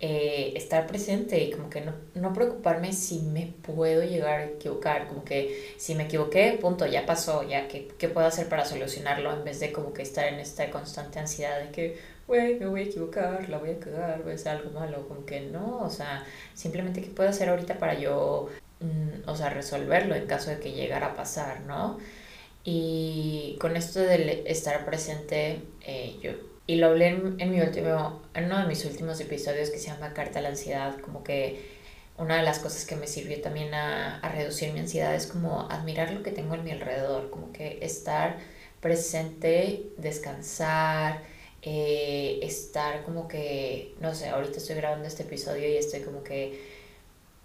eh, 0.00 0.54
estar 0.56 0.86
presente 0.86 1.42
y 1.42 1.50
como 1.50 1.68
que 1.70 1.82
no, 1.82 1.92
no 2.14 2.32
preocuparme 2.32 2.92
si 2.94 3.20
me 3.20 3.52
puedo 3.62 4.02
llegar 4.04 4.40
a 4.40 4.44
equivocar, 4.46 5.08
como 5.08 5.22
que 5.24 5.74
si 5.76 5.94
me 5.96 6.04
equivoqué, 6.04 6.56
punto, 6.60 6.86
ya 6.86 7.04
pasó, 7.04 7.42
ya, 7.42 7.68
¿qué, 7.68 7.88
qué 7.98 8.08
puedo 8.08 8.26
hacer 8.26 8.48
para 8.48 8.64
solucionarlo? 8.64 9.34
En 9.34 9.44
vez 9.44 9.60
de 9.60 9.70
como 9.72 9.92
que 9.92 10.02
estar 10.02 10.26
en 10.28 10.36
esta 10.40 10.70
constante 10.70 11.18
ansiedad 11.18 11.60
de 11.60 11.70
que, 11.72 12.17
güey, 12.28 12.60
me 12.60 12.66
voy 12.66 12.82
a 12.82 12.84
equivocar, 12.84 13.48
la 13.48 13.58
voy 13.58 13.70
a 13.70 13.80
cagar, 13.80 14.22
voy 14.22 14.32
a 14.32 14.34
hacer 14.36 14.52
algo 14.58 14.70
malo, 14.78 15.08
como 15.08 15.24
que 15.24 15.40
no, 15.40 15.78
o 15.82 15.90
sea, 15.90 16.24
simplemente 16.54 17.00
qué 17.02 17.08
puedo 17.08 17.30
hacer 17.30 17.48
ahorita 17.48 17.78
para 17.78 17.94
yo, 17.94 18.48
mm, 18.80 19.28
o 19.28 19.34
sea, 19.34 19.48
resolverlo 19.50 20.14
en 20.14 20.26
caso 20.26 20.50
de 20.50 20.60
que 20.60 20.72
llegara 20.72 21.08
a 21.08 21.16
pasar, 21.16 21.62
¿no? 21.62 21.98
Y 22.64 23.56
con 23.60 23.76
esto 23.76 24.00
de 24.00 24.44
estar 24.46 24.84
presente, 24.84 25.62
eh, 25.86 26.18
yo, 26.22 26.32
y 26.66 26.76
lo 26.76 26.88
hablé 26.88 27.08
en, 27.08 27.36
en, 27.40 27.50
mi 27.50 27.60
último, 27.62 28.22
en 28.34 28.44
uno 28.44 28.58
de 28.60 28.66
mis 28.66 28.84
últimos 28.84 29.18
episodios 29.20 29.70
que 29.70 29.78
se 29.78 29.88
llama 29.88 30.12
Carta 30.12 30.40
a 30.40 30.42
la 30.42 30.50
Ansiedad, 30.50 30.98
como 31.00 31.24
que 31.24 31.78
una 32.18 32.36
de 32.36 32.42
las 32.42 32.58
cosas 32.58 32.84
que 32.84 32.96
me 32.96 33.06
sirvió 33.06 33.40
también 33.40 33.72
a, 33.74 34.18
a 34.20 34.28
reducir 34.30 34.72
mi 34.74 34.80
ansiedad 34.80 35.14
es 35.14 35.26
como 35.28 35.62
admirar 35.70 36.12
lo 36.12 36.22
que 36.22 36.32
tengo 36.32 36.54
en 36.56 36.64
mi 36.64 36.72
alrededor, 36.72 37.30
como 37.30 37.52
que 37.52 37.78
estar 37.80 38.36
presente, 38.80 39.86
descansar, 39.96 41.22
eh, 41.62 42.38
estar 42.42 43.04
como 43.04 43.28
que, 43.28 43.94
no 44.00 44.14
sé, 44.14 44.28
ahorita 44.28 44.58
estoy 44.58 44.76
grabando 44.76 45.06
este 45.08 45.24
episodio 45.24 45.68
y 45.68 45.76
estoy 45.76 46.00
como 46.00 46.22
que 46.22 46.60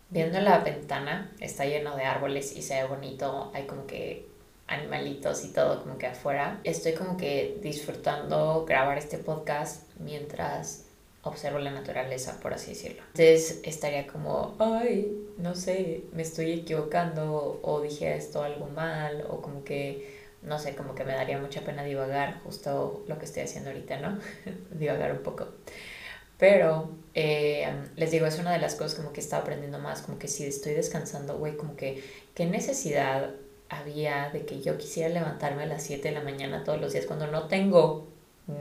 viendo 0.10 0.39
la 0.41 0.60
ventana, 0.60 1.32
está 1.39 1.65
lleno 1.65 1.95
de 1.95 2.04
árboles 2.04 2.56
y 2.56 2.62
se 2.62 2.76
ve 2.76 2.88
bonito, 2.88 3.52
hay 3.54 3.65
como 3.65 3.88
que 3.88 4.28
animalitos 4.67 5.43
y 5.43 5.52
todo 5.52 5.82
como 5.82 5.97
que 5.97 6.08
afuera. 6.08 6.60
Estoy 6.63 6.93
como 6.93 7.17
que 7.17 7.60
disfrutando 7.62 8.65
grabar 8.65 8.97
este 8.97 9.17
podcast 9.17 9.89
mientras 9.99 10.86
observo 11.23 11.60
la 11.60 11.71
naturaleza, 11.71 12.39
por 12.41 12.54
así 12.54 12.71
decirlo. 12.71 13.02
Entonces 13.08 13.62
estaría 13.63 14.08
como, 14.08 14.56
ay, 14.60 15.12
no 15.38 15.56
sé, 15.56 16.04
me 16.12 16.21
estoy 16.21 16.52
equivocando 16.52 17.60
o 17.63 17.82
dije 17.82 18.15
esto 18.15 18.43
algo 18.43 18.67
mal 18.67 19.26
o 19.30 19.41
como 19.41 19.63
que, 19.63 20.22
no 20.45 20.60
sé, 20.60 20.75
como 20.75 20.95
que 20.95 21.03
me 21.03 21.13
daría 21.13 21.38
mucha 21.38 21.62
pena 21.62 21.84
divagar, 21.84 22.41
justo 22.43 23.03
lo 23.08 23.17
que 23.17 23.25
estoy 23.25 23.43
haciendo 23.43 23.69
ahorita, 23.69 23.97
¿no? 23.97 24.19
divagar 24.71 25.12
un 25.12 25.23
poco. 25.23 25.47
Pero 26.38 26.89
eh, 27.13 27.67
les 27.95 28.12
digo, 28.12 28.25
es 28.25 28.39
una 28.39 28.51
de 28.51 28.60
las 28.60 28.75
cosas 28.75 28.95
como 28.95 29.13
que 29.13 29.21
estaba 29.21 29.43
aprendiendo 29.43 29.79
más, 29.79 30.01
como 30.01 30.19
que 30.19 30.27
si 30.27 30.45
estoy 30.45 30.73
descansando, 30.73 31.38
güey, 31.38 31.56
como 31.56 31.75
que 31.75 32.03
qué 32.34 32.45
necesidad 32.45 33.32
había 33.69 34.29
de 34.32 34.45
que 34.45 34.62
yo 34.62 34.77
quisiera 34.77 35.10
levantarme 35.10 35.63
a 35.63 35.65
las 35.65 35.84
7 35.84 36.10
de 36.10 36.13
la 36.13 36.21
mañana 36.21 36.63
todos 36.63 36.79
los 36.82 36.93
días 36.93 37.06
cuando 37.06 37.27
no 37.27 37.47
tengo 37.47 38.08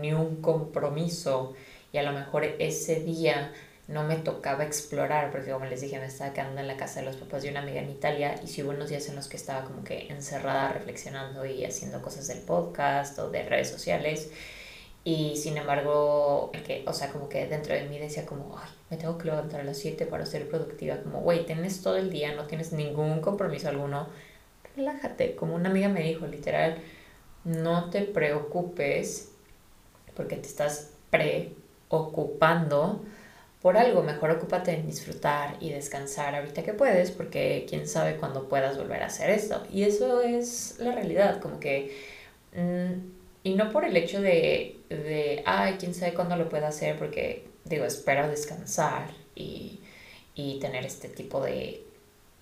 ni 0.00 0.12
un 0.12 0.40
compromiso 0.40 1.54
y 1.92 1.98
a 1.98 2.02
lo 2.02 2.12
mejor 2.12 2.44
ese 2.58 3.00
día 3.00 3.52
no 3.88 4.04
me 4.04 4.16
tocaba 4.16 4.64
explorar, 4.64 5.30
porque 5.30 5.50
como 5.50 5.66
les 5.66 5.80
dije, 5.80 5.98
me 5.98 6.06
estaba 6.06 6.32
quedando 6.32 6.60
en 6.60 6.68
la 6.68 6.76
casa 6.76 7.00
de 7.00 7.06
los 7.06 7.16
papás 7.16 7.42
de 7.42 7.50
una 7.50 7.60
amiga 7.60 7.80
en 7.80 7.90
Italia 7.90 8.36
y 8.42 8.46
sí 8.46 8.62
hubo 8.62 8.70
unos 8.70 8.88
días 8.88 9.08
en 9.08 9.16
los 9.16 9.28
que 9.28 9.36
estaba 9.36 9.64
como 9.64 9.84
que 9.84 10.08
encerrada 10.08 10.72
reflexionando 10.72 11.44
y 11.44 11.64
haciendo 11.64 12.00
cosas 12.00 12.28
del 12.28 12.38
podcast 12.40 13.18
o 13.18 13.30
de 13.30 13.42
redes 13.44 13.68
sociales 13.68 14.30
y 15.04 15.34
sin 15.36 15.56
embargo, 15.56 16.52
que, 16.64 16.84
o 16.86 16.92
sea, 16.92 17.10
como 17.10 17.28
que 17.28 17.46
dentro 17.48 17.74
de 17.74 17.84
mí 17.88 17.98
decía 17.98 18.24
como, 18.24 18.56
ay, 18.56 18.70
me 18.88 18.96
tengo 18.96 19.18
que 19.18 19.24
levantar 19.24 19.60
a 19.60 19.64
las 19.64 19.78
7 19.78 20.06
para 20.06 20.24
ser 20.26 20.48
productiva, 20.48 20.98
como, 21.02 21.20
güey, 21.20 21.44
tienes 21.44 21.82
todo 21.82 21.96
el 21.96 22.10
día, 22.10 22.34
no 22.36 22.46
tienes 22.46 22.72
ningún 22.72 23.20
compromiso 23.20 23.68
alguno, 23.68 24.06
relájate, 24.76 25.34
como 25.34 25.56
una 25.56 25.70
amiga 25.70 25.88
me 25.88 26.02
dijo, 26.02 26.26
literal, 26.26 26.78
no 27.44 27.90
te 27.90 28.02
preocupes 28.02 29.32
porque 30.14 30.36
te 30.36 30.46
estás 30.46 30.92
preocupando 31.10 33.02
por 33.62 33.76
algo, 33.76 34.02
mejor 34.02 34.32
ocúpate 34.32 34.72
en 34.72 34.86
disfrutar 34.86 35.56
y 35.60 35.70
descansar 35.70 36.34
ahorita 36.34 36.64
que 36.64 36.74
puedes, 36.74 37.12
porque 37.12 37.64
quién 37.68 37.86
sabe 37.86 38.16
cuándo 38.16 38.48
puedas 38.48 38.76
volver 38.76 39.02
a 39.02 39.06
hacer 39.06 39.30
esto. 39.30 39.62
Y 39.72 39.84
eso 39.84 40.20
es 40.20 40.76
la 40.78 40.92
realidad, 40.92 41.40
como 41.40 41.60
que... 41.60 41.96
Mm, 42.54 43.22
y 43.44 43.54
no 43.54 43.70
por 43.70 43.84
el 43.84 43.96
hecho 43.96 44.20
de, 44.20 44.80
de, 44.88 45.42
ay, 45.46 45.76
quién 45.78 45.94
sabe 45.94 46.14
cuándo 46.14 46.36
lo 46.36 46.48
pueda 46.48 46.68
hacer, 46.68 46.98
porque 46.98 47.46
digo, 47.64 47.84
espero 47.84 48.28
descansar 48.28 49.10
y, 49.34 49.80
y 50.34 50.58
tener 50.60 50.84
este 50.86 51.08
tipo 51.08 51.42
de 51.42 51.84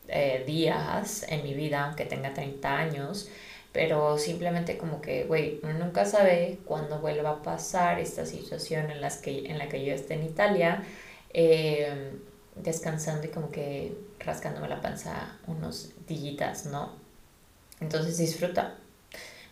eh, 0.08 0.44
días 0.46 1.24
en 1.28 1.42
mi 1.44 1.54
vida, 1.54 1.84
aunque 1.84 2.04
tenga 2.04 2.34
30 2.34 2.76
años, 2.76 3.28
pero 3.72 4.18
simplemente 4.18 4.76
como 4.76 5.00
que, 5.00 5.24
güey, 5.24 5.60
nunca 5.78 6.04
sabe 6.04 6.58
cuándo 6.64 6.98
vuelva 6.98 7.30
a 7.30 7.42
pasar 7.42 8.00
esta 8.00 8.26
situación 8.26 8.90
en, 8.90 9.00
las 9.00 9.18
que, 9.18 9.46
en 9.50 9.58
la 9.58 9.68
que 9.68 9.84
yo 9.84 9.94
esté 9.94 10.14
en 10.14 10.24
Italia, 10.24 10.82
eh, 11.32 12.12
descansando 12.56 13.26
y 13.26 13.30
como 13.30 13.50
que 13.50 13.96
rascándome 14.18 14.68
la 14.68 14.80
panza 14.80 15.38
unos 15.46 15.92
dillitas, 16.06 16.66
¿no? 16.66 16.92
Entonces 17.80 18.18
disfruta, 18.18 18.76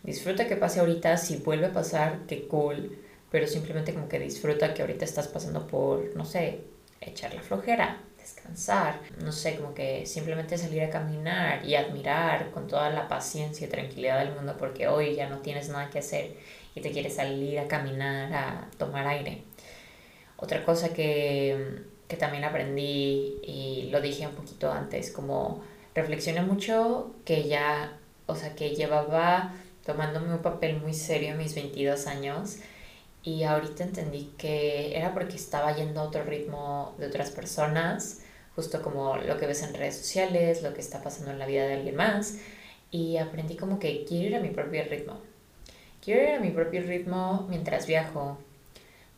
disfruta 0.03 0.47
que 0.47 0.57
pase 0.57 0.81
ahorita, 0.81 1.17
si 1.17 1.37
vuelve 1.37 1.67
a 1.67 1.73
pasar, 1.73 2.21
qué 2.27 2.47
cool, 2.47 2.99
pero 3.31 3.47
simplemente 3.47 3.95
como 3.95 4.09
que 4.09 4.19
disfruta 4.19 4.75
que 4.75 4.83
ahorita 4.83 5.05
estás 5.05 5.29
pasando 5.29 5.67
por, 5.67 6.15
no 6.17 6.25
sé, 6.25 6.61
echar 7.01 7.33
la 7.35 7.43
flojera, 7.43 8.01
descansar, 8.19 9.01
no 9.23 9.33
sé, 9.33 9.57
como 9.57 9.75
que 9.75 10.05
simplemente 10.05 10.59
salir 10.59 10.83
a 10.83 10.91
caminar 10.91 11.65
y 11.65 11.75
admirar 11.75 12.51
con 12.51 12.67
toda 12.67 12.91
la 12.91 13.09
paciencia 13.09 13.67
y 13.67 13.71
tranquilidad 13.71 14.19
del 14.19 14.35
mundo 14.35 14.57
porque 14.59 14.89
hoy 14.89 15.15
ya 15.15 15.29
no 15.29 15.39
tienes 15.39 15.69
nada 15.69 15.89
que 15.89 16.01
hacer 16.01 16.35
y 16.75 16.81
te 16.81 16.91
quieres 16.91 17.15
salir 17.15 17.59
a 17.59 17.69
caminar, 17.69 18.33
a 18.35 18.69
tomar 18.77 19.07
aire. 19.07 19.43
Otra 20.39 20.65
cosa 20.65 20.95
que, 20.95 21.83
que 22.09 22.17
también 22.17 22.45
aprendí 22.45 23.41
y 23.43 23.89
lo 23.91 24.01
dije 24.01 24.27
un 24.27 24.35
poquito 24.35 24.73
antes, 24.73 25.11
como 25.11 25.63
reflexioné 25.95 26.43
mucho 26.43 27.15
que 27.25 27.49
ya, 27.49 27.99
o 28.27 28.35
sea, 28.35 28.55
que 28.55 28.71
llevaba 28.71 29.53
tomándome 29.85 30.33
un 30.33 30.43
papel 30.43 30.81
muy 30.81 30.95
serio 30.95 31.31
en 31.31 31.39
mis 31.39 31.55
22 31.55 32.07
años 32.07 32.59
y 33.23 33.43
ahorita 33.43 33.85
entendí 33.85 34.33
que 34.39 34.97
era 34.97 35.13
porque 35.13 35.37
estaba 35.37 35.75
yendo 35.75 36.01
a 36.01 36.05
otro 36.05 36.23
ritmo 36.25 36.95
de 36.99 37.07
otras 37.07 37.31
personas, 37.31 38.23
justo 38.55 38.83
como 38.83 39.17
lo 39.17 39.39
que 39.39 39.47
ves 39.47 39.63
en 39.63 39.75
redes 39.75 39.97
sociales, 39.97 40.63
lo 40.63 40.73
que 40.73 40.81
está 40.81 41.03
pasando 41.03 41.31
en 41.31 41.39
la 41.39 41.47
vida 41.47 41.67
de 41.67 41.75
alguien 41.75 41.97
más 41.97 42.39
y 42.91 43.17
aprendí 43.17 43.57
como 43.57 43.79
que 43.79 44.05
quiero 44.05 44.29
ir 44.29 44.37
a 44.37 44.41
mi 44.41 44.51
propio 44.51 44.85
ritmo. 44.85 45.19
Quiero 46.03 46.23
ir 46.23 46.31
a 46.37 46.41
mi 46.41 46.51
propio 46.51 46.83
ritmo 46.83 47.47
mientras 47.51 47.87
viajo, 47.87 48.39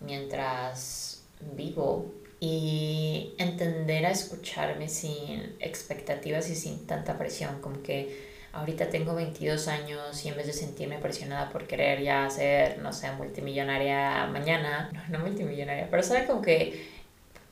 mientras 0.01 1.10
vivo 1.57 2.15
y 2.41 3.35
entender 3.39 4.07
a 4.07 4.11
escucharme 4.11 4.89
sin 4.89 5.57
expectativas 5.61 6.49
y 6.49 6.55
sin 6.55 6.87
tanta 6.87 7.19
presión, 7.19 7.61
como 7.61 7.83
que 7.83 8.31
ahorita 8.53 8.89
tengo 8.89 9.15
22 9.15 9.69
años 9.69 10.25
y 10.25 10.29
en 10.29 10.37
vez 10.37 10.47
de 10.47 10.53
sentirme 10.53 10.99
presionada 10.99 11.51
por 11.51 11.67
querer 11.67 12.03
ya 12.03 12.29
ser, 12.31 12.79
no 12.79 12.93
sé, 12.93 13.13
multimillonaria 13.13 14.27
mañana, 14.27 14.91
no, 15.11 15.19
no 15.19 15.25
multimillonaria, 15.25 15.89
pero 15.91 16.03
sabe 16.03 16.27
como 16.27 16.43
que 16.43 17.01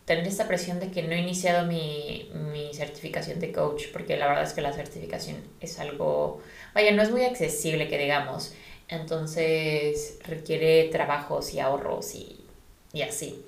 tener 0.07 0.27
esta 0.27 0.49
presión 0.49 0.81
de 0.81 0.91
que 0.91 1.03
no 1.03 1.13
he 1.13 1.19
iniciado 1.19 1.67
mi, 1.67 2.31
mi 2.33 2.73
certificación 2.73 3.41
de 3.41 3.53
coach, 3.53 3.85
porque 3.93 4.17
la 4.17 4.27
verdad 4.27 4.45
es 4.45 4.55
que 4.55 4.63
la 4.63 4.73
certificación 4.73 5.37
es 5.61 5.79
algo, 5.79 6.41
vaya, 6.75 6.93
no 6.93 7.03
es 7.03 7.11
muy 7.11 7.25
accesible 7.25 7.89
que 7.89 7.99
digamos, 7.99 8.55
entonces 8.89 10.19
requiere 10.25 10.89
trabajos 10.89 11.53
y 11.53 11.61
ahorros 11.61 12.15
y, 12.15 12.47
y 12.95 13.03
así. 13.03 13.45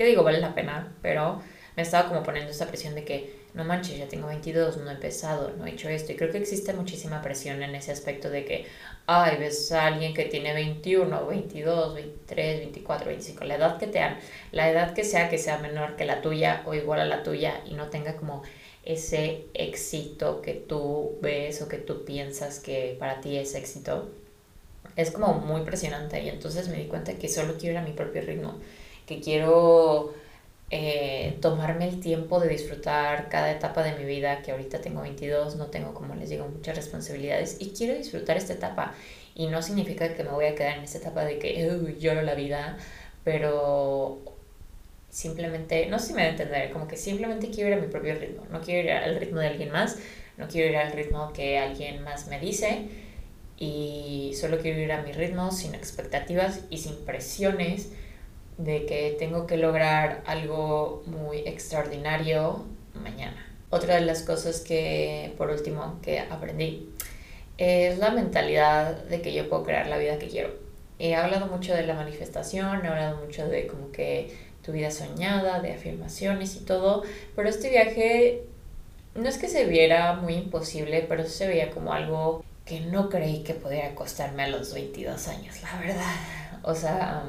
Que 0.00 0.06
digo, 0.06 0.22
vale 0.22 0.40
la 0.40 0.54
pena, 0.54 0.94
pero 1.02 1.42
me 1.76 1.82
estaba 1.82 2.08
como 2.08 2.22
poniendo 2.22 2.50
esta 2.50 2.66
presión 2.66 2.94
de 2.94 3.04
que 3.04 3.34
no 3.52 3.64
manches, 3.64 3.98
ya 3.98 4.08
tengo 4.08 4.28
22, 4.28 4.78
no 4.78 4.88
he 4.88 4.94
empezado, 4.94 5.52
no 5.58 5.66
he 5.66 5.72
hecho 5.72 5.90
esto. 5.90 6.10
Y 6.12 6.16
creo 6.16 6.32
que 6.32 6.38
existe 6.38 6.72
muchísima 6.72 7.20
presión 7.20 7.62
en 7.62 7.74
ese 7.74 7.92
aspecto 7.92 8.30
de 8.30 8.46
que, 8.46 8.66
ay, 9.04 9.36
ves 9.36 9.70
a 9.72 9.88
alguien 9.88 10.14
que 10.14 10.24
tiene 10.24 10.54
21, 10.54 11.26
22, 11.26 11.94
23, 11.94 12.60
24, 12.60 13.08
25, 13.08 13.44
la 13.44 13.56
edad 13.56 13.76
que 13.76 13.88
te 13.88 13.98
dan, 13.98 14.16
la 14.52 14.70
edad 14.70 14.94
que 14.94 15.04
sea, 15.04 15.28
que 15.28 15.36
sea 15.36 15.58
menor 15.58 15.96
que 15.96 16.06
la 16.06 16.22
tuya 16.22 16.62
o 16.64 16.72
igual 16.72 17.00
a 17.00 17.04
la 17.04 17.22
tuya 17.22 17.60
y 17.66 17.74
no 17.74 17.88
tenga 17.88 18.16
como 18.16 18.42
ese 18.86 19.48
éxito 19.52 20.40
que 20.40 20.54
tú 20.54 21.18
ves 21.20 21.60
o 21.60 21.68
que 21.68 21.76
tú 21.76 22.06
piensas 22.06 22.58
que 22.58 22.96
para 22.98 23.20
ti 23.20 23.36
es 23.36 23.54
éxito. 23.54 24.10
Es 24.96 25.10
como 25.10 25.34
muy 25.34 25.60
presionante 25.60 26.22
y 26.22 26.30
entonces 26.30 26.68
me 26.68 26.78
di 26.78 26.86
cuenta 26.86 27.12
que 27.12 27.28
solo 27.28 27.58
quiero 27.58 27.74
ir 27.74 27.78
a 27.80 27.82
mi 27.82 27.92
propio 27.92 28.22
ritmo, 28.22 28.58
que 29.10 29.20
quiero 29.20 30.14
eh, 30.70 31.36
tomarme 31.40 31.88
el 31.88 31.98
tiempo 31.98 32.38
de 32.38 32.48
disfrutar 32.48 33.28
cada 33.28 33.50
etapa 33.50 33.82
de 33.82 33.98
mi 33.98 34.04
vida, 34.04 34.40
que 34.40 34.52
ahorita 34.52 34.80
tengo 34.80 35.02
22, 35.02 35.56
no 35.56 35.66
tengo, 35.66 35.92
como 35.94 36.14
les 36.14 36.30
digo, 36.30 36.46
muchas 36.46 36.76
responsabilidades 36.76 37.56
y 37.58 37.70
quiero 37.70 37.94
disfrutar 37.98 38.36
esta 38.36 38.52
etapa. 38.52 38.94
Y 39.34 39.48
no 39.48 39.62
significa 39.62 40.14
que 40.14 40.22
me 40.22 40.30
voy 40.30 40.44
a 40.44 40.54
quedar 40.54 40.78
en 40.78 40.84
esta 40.84 40.98
etapa 40.98 41.24
de 41.24 41.40
que 41.40 41.96
lloro 41.98 42.22
la 42.22 42.34
vida, 42.34 42.78
pero 43.24 44.20
simplemente, 45.08 45.86
no 45.86 45.98
sé 45.98 46.08
si 46.08 46.12
me 46.14 46.22
va 46.22 46.28
a 46.28 46.30
entender, 46.30 46.70
como 46.70 46.86
que 46.86 46.96
simplemente 46.96 47.50
quiero 47.50 47.70
ir 47.70 47.74
a 47.74 47.80
mi 47.80 47.88
propio 47.88 48.14
ritmo, 48.14 48.44
no 48.52 48.60
quiero 48.60 48.88
ir 48.88 48.92
al 48.92 49.16
ritmo 49.16 49.40
de 49.40 49.48
alguien 49.48 49.72
más, 49.72 49.98
no 50.36 50.46
quiero 50.46 50.70
ir 50.70 50.76
al 50.76 50.92
ritmo 50.92 51.32
que 51.32 51.58
alguien 51.58 52.04
más 52.04 52.28
me 52.28 52.38
dice 52.38 52.86
y 53.58 54.32
solo 54.40 54.58
quiero 54.60 54.80
ir 54.80 54.92
a 54.92 55.02
mi 55.02 55.12
ritmo 55.12 55.50
sin 55.50 55.74
expectativas 55.74 56.60
y 56.70 56.78
sin 56.78 56.96
presiones 57.04 57.90
de 58.64 58.86
que 58.86 59.16
tengo 59.18 59.46
que 59.46 59.56
lograr 59.56 60.22
algo 60.26 61.02
muy 61.06 61.38
extraordinario 61.38 62.64
mañana. 62.94 63.46
Otra 63.70 63.94
de 63.94 64.02
las 64.02 64.22
cosas 64.22 64.60
que, 64.60 65.32
por 65.38 65.50
último, 65.50 65.98
que 66.02 66.20
aprendí 66.20 66.90
es 67.56 67.98
la 67.98 68.10
mentalidad 68.10 69.04
de 69.04 69.20
que 69.22 69.32
yo 69.32 69.48
puedo 69.48 69.64
crear 69.64 69.86
la 69.86 69.98
vida 69.98 70.18
que 70.18 70.28
quiero. 70.28 70.50
He 70.98 71.14
hablado 71.14 71.46
mucho 71.46 71.74
de 71.74 71.86
la 71.86 71.94
manifestación, 71.94 72.84
he 72.84 72.88
hablado 72.88 73.24
mucho 73.24 73.48
de 73.48 73.66
como 73.66 73.92
que 73.92 74.34
tu 74.62 74.72
vida 74.72 74.90
soñada, 74.90 75.60
de 75.60 75.72
afirmaciones 75.72 76.56
y 76.56 76.60
todo, 76.60 77.02
pero 77.34 77.48
este 77.48 77.70
viaje 77.70 78.42
no 79.14 79.28
es 79.28 79.38
que 79.38 79.48
se 79.48 79.64
viera 79.64 80.14
muy 80.14 80.34
imposible, 80.34 81.04
pero 81.08 81.26
se 81.26 81.46
veía 81.46 81.70
como 81.70 81.92
algo 81.92 82.44
que 82.64 82.80
no 82.80 83.08
creí 83.08 83.42
que 83.42 83.54
pudiera 83.54 83.94
costarme 83.94 84.44
a 84.44 84.48
los 84.48 84.74
22 84.74 85.28
años, 85.28 85.62
la 85.62 85.80
verdad. 85.80 86.14
O 86.62 86.74
sea, 86.74 87.24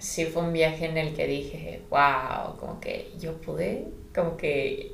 sí 0.00 0.26
fue 0.26 0.42
un 0.42 0.52
viaje 0.52 0.86
en 0.86 0.98
el 0.98 1.14
que 1.14 1.26
dije, 1.26 1.82
wow, 1.90 2.56
como 2.58 2.80
que 2.80 3.12
yo 3.20 3.34
pude, 3.40 3.86
como 4.14 4.36
que 4.36 4.92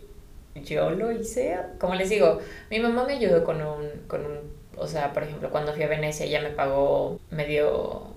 yo 0.56 0.90
lo 0.90 1.12
hice. 1.12 1.56
Como 1.78 1.94
les 1.94 2.10
digo, 2.10 2.40
mi 2.70 2.80
mamá 2.80 3.04
me 3.06 3.14
ayudó 3.14 3.44
con 3.44 3.62
un, 3.62 3.88
con 4.08 4.26
un, 4.26 4.38
o 4.76 4.86
sea, 4.86 5.12
por 5.12 5.22
ejemplo, 5.22 5.50
cuando 5.50 5.72
fui 5.72 5.84
a 5.84 5.88
Venecia 5.88 6.26
ella 6.26 6.42
me 6.42 6.50
pagó, 6.50 7.20
me 7.30 7.46
dio, 7.46 8.14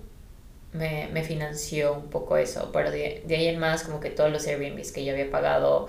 me, 0.73 1.09
me 1.13 1.23
financió 1.23 1.93
un 1.93 2.09
poco 2.09 2.37
eso, 2.37 2.71
pero 2.73 2.91
de, 2.91 3.23
de 3.25 3.35
ahí 3.35 3.47
en 3.47 3.59
más 3.59 3.83
como 3.83 3.99
que 3.99 4.09
todos 4.09 4.31
los 4.31 4.47
Airbnbs 4.47 4.91
que 4.91 5.05
yo 5.05 5.13
había 5.13 5.29
pagado, 5.31 5.87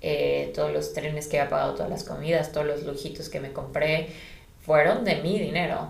eh, 0.00 0.52
todos 0.54 0.72
los 0.72 0.92
trenes 0.92 1.28
que 1.28 1.38
había 1.40 1.50
pagado, 1.50 1.74
todas 1.74 1.90
las 1.90 2.04
comidas, 2.04 2.52
todos 2.52 2.66
los 2.66 2.84
lujitos 2.84 3.28
que 3.28 3.40
me 3.40 3.52
compré, 3.52 4.08
fueron 4.60 5.04
de 5.04 5.16
mi 5.16 5.38
dinero. 5.38 5.88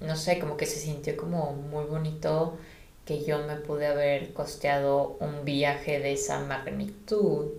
No 0.00 0.16
sé, 0.16 0.38
como 0.38 0.56
que 0.56 0.66
se 0.66 0.78
sintió 0.78 1.16
como 1.16 1.52
muy 1.52 1.84
bonito 1.84 2.58
que 3.04 3.24
yo 3.24 3.38
me 3.46 3.56
pude 3.56 3.86
haber 3.86 4.32
costeado 4.32 5.16
un 5.20 5.44
viaje 5.44 6.00
de 6.00 6.12
esa 6.12 6.40
magnitud 6.40 7.52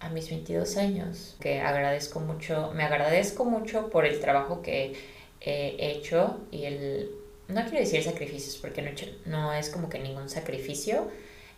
a 0.00 0.08
mis 0.08 0.30
22 0.30 0.76
años. 0.76 1.36
Que 1.40 1.60
agradezco 1.60 2.20
mucho, 2.20 2.72
me 2.74 2.84
agradezco 2.84 3.44
mucho 3.44 3.90
por 3.90 4.06
el 4.06 4.20
trabajo 4.20 4.62
que 4.62 4.94
he 5.40 5.76
hecho 5.78 6.40
y 6.50 6.64
el, 6.64 7.10
no 7.48 7.62
quiero 7.62 7.78
decir 7.78 8.02
sacrificios 8.02 8.56
porque 8.56 8.82
no, 8.82 8.90
hecho, 8.90 9.06
no 9.26 9.52
es 9.52 9.70
como 9.70 9.88
que 9.88 9.98
ningún 9.98 10.28
sacrificio, 10.28 11.08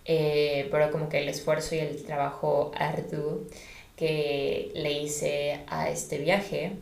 eh, 0.05 0.69
pero 0.71 0.91
como 0.91 1.09
que 1.09 1.19
el 1.19 1.29
esfuerzo 1.29 1.75
y 1.75 1.79
el 1.79 2.03
trabajo 2.05 2.73
arduo 2.75 3.43
que 3.97 4.71
le 4.75 4.93
hice 4.93 5.61
a 5.67 5.91
este 5.91 6.19
viaje 6.19 6.73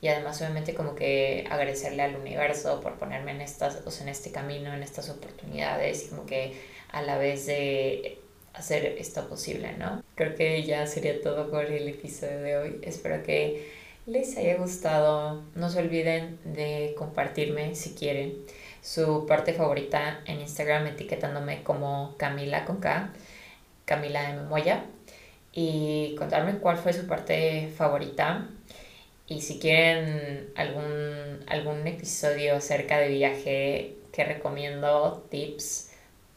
y 0.00 0.08
además 0.08 0.40
obviamente 0.40 0.74
como 0.74 0.94
que 0.94 1.46
agradecerle 1.50 2.02
al 2.02 2.16
universo 2.16 2.80
por 2.80 2.94
ponerme 2.94 3.32
en 3.32 3.40
estas 3.40 3.82
o 3.84 4.02
en 4.02 4.08
este 4.08 4.30
camino 4.30 4.72
en 4.72 4.82
estas 4.82 5.10
oportunidades 5.10 6.06
y 6.06 6.08
como 6.08 6.26
que 6.26 6.54
a 6.90 7.02
la 7.02 7.18
vez 7.18 7.46
de 7.46 8.18
hacer 8.54 8.84
esto 8.98 9.28
posible 9.28 9.72
no 9.78 10.02
creo 10.20 10.34
que 10.34 10.62
ya 10.64 10.86
sería 10.86 11.20
todo 11.22 11.50
por 11.50 11.64
el 11.64 11.88
episodio 11.88 12.40
de 12.40 12.56
hoy. 12.58 12.80
Espero 12.82 13.22
que 13.22 13.70
les 14.04 14.36
haya 14.36 14.56
gustado. 14.56 15.42
No 15.54 15.70
se 15.70 15.78
olviden 15.78 16.38
de 16.44 16.94
compartirme 16.98 17.74
si 17.74 17.94
quieren 17.94 18.34
su 18.82 19.24
parte 19.26 19.54
favorita 19.54 20.20
en 20.26 20.40
Instagram 20.40 20.86
etiquetándome 20.88 21.62
como 21.62 22.14
Camila 22.18 22.66
con 22.66 22.80
K 22.80 23.14
Camila 23.86 24.28
de 24.28 24.42
Memoya 24.42 24.84
y 25.52 26.14
contarme 26.18 26.58
cuál 26.58 26.76
fue 26.76 26.92
su 26.92 27.06
parte 27.06 27.70
favorita 27.76 28.46
y 29.30 29.42
si 29.42 29.60
quieren 29.60 30.50
algún, 30.56 31.44
algún 31.46 31.86
episodio 31.86 32.56
acerca 32.56 32.98
de 32.98 33.08
viaje 33.08 33.94
que 34.12 34.24
recomiendo, 34.24 35.24
tips 35.30 35.92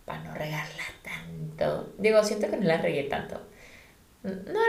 para 0.06 0.20
no 0.20 0.34
regarla 0.36 0.84
tanto. 1.02 1.92
Digo, 1.98 2.24
siento 2.24 2.52
que 2.52 2.58
no 2.58 2.68
la 2.68 2.78
regué 2.78 3.06
tanto. 3.06 3.42
No, 4.22 4.30
en 4.32 4.46
realidad 4.46 4.60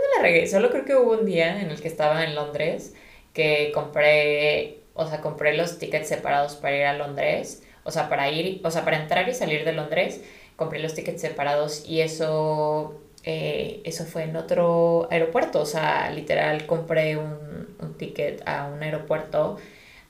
no 0.00 0.16
la 0.16 0.22
regué. 0.22 0.46
Solo 0.46 0.70
creo 0.70 0.84
que 0.84 0.94
hubo 0.94 1.10
un 1.10 1.26
día 1.26 1.60
en 1.60 1.72
el 1.72 1.80
que 1.80 1.88
estaba 1.88 2.22
en 2.22 2.36
Londres 2.36 2.94
que 3.34 3.72
compré, 3.74 4.78
o 4.94 5.04
sea, 5.08 5.20
compré 5.20 5.56
los 5.56 5.80
tickets 5.80 6.06
separados 6.06 6.54
para 6.54 6.76
ir 6.76 6.84
a 6.84 6.94
Londres. 6.94 7.64
O 7.82 7.90
sea, 7.90 8.08
para 8.08 8.30
ir, 8.30 8.60
o 8.62 8.70
sea, 8.70 8.84
para 8.84 9.02
entrar 9.02 9.28
y 9.28 9.34
salir 9.34 9.64
de 9.64 9.72
Londres, 9.72 10.20
compré 10.54 10.78
los 10.78 10.94
tickets 10.94 11.20
separados 11.20 11.84
y 11.88 12.00
eso 12.00 13.02
eh, 13.24 13.80
eso 13.84 14.04
fue 14.04 14.24
en 14.24 14.36
otro 14.36 15.06
aeropuerto, 15.10 15.60
o 15.60 15.66
sea, 15.66 16.10
literal 16.10 16.66
compré 16.66 17.16
un, 17.16 17.61
un 17.82 17.98
ticket 17.98 18.42
a 18.46 18.66
un 18.66 18.82
aeropuerto 18.82 19.58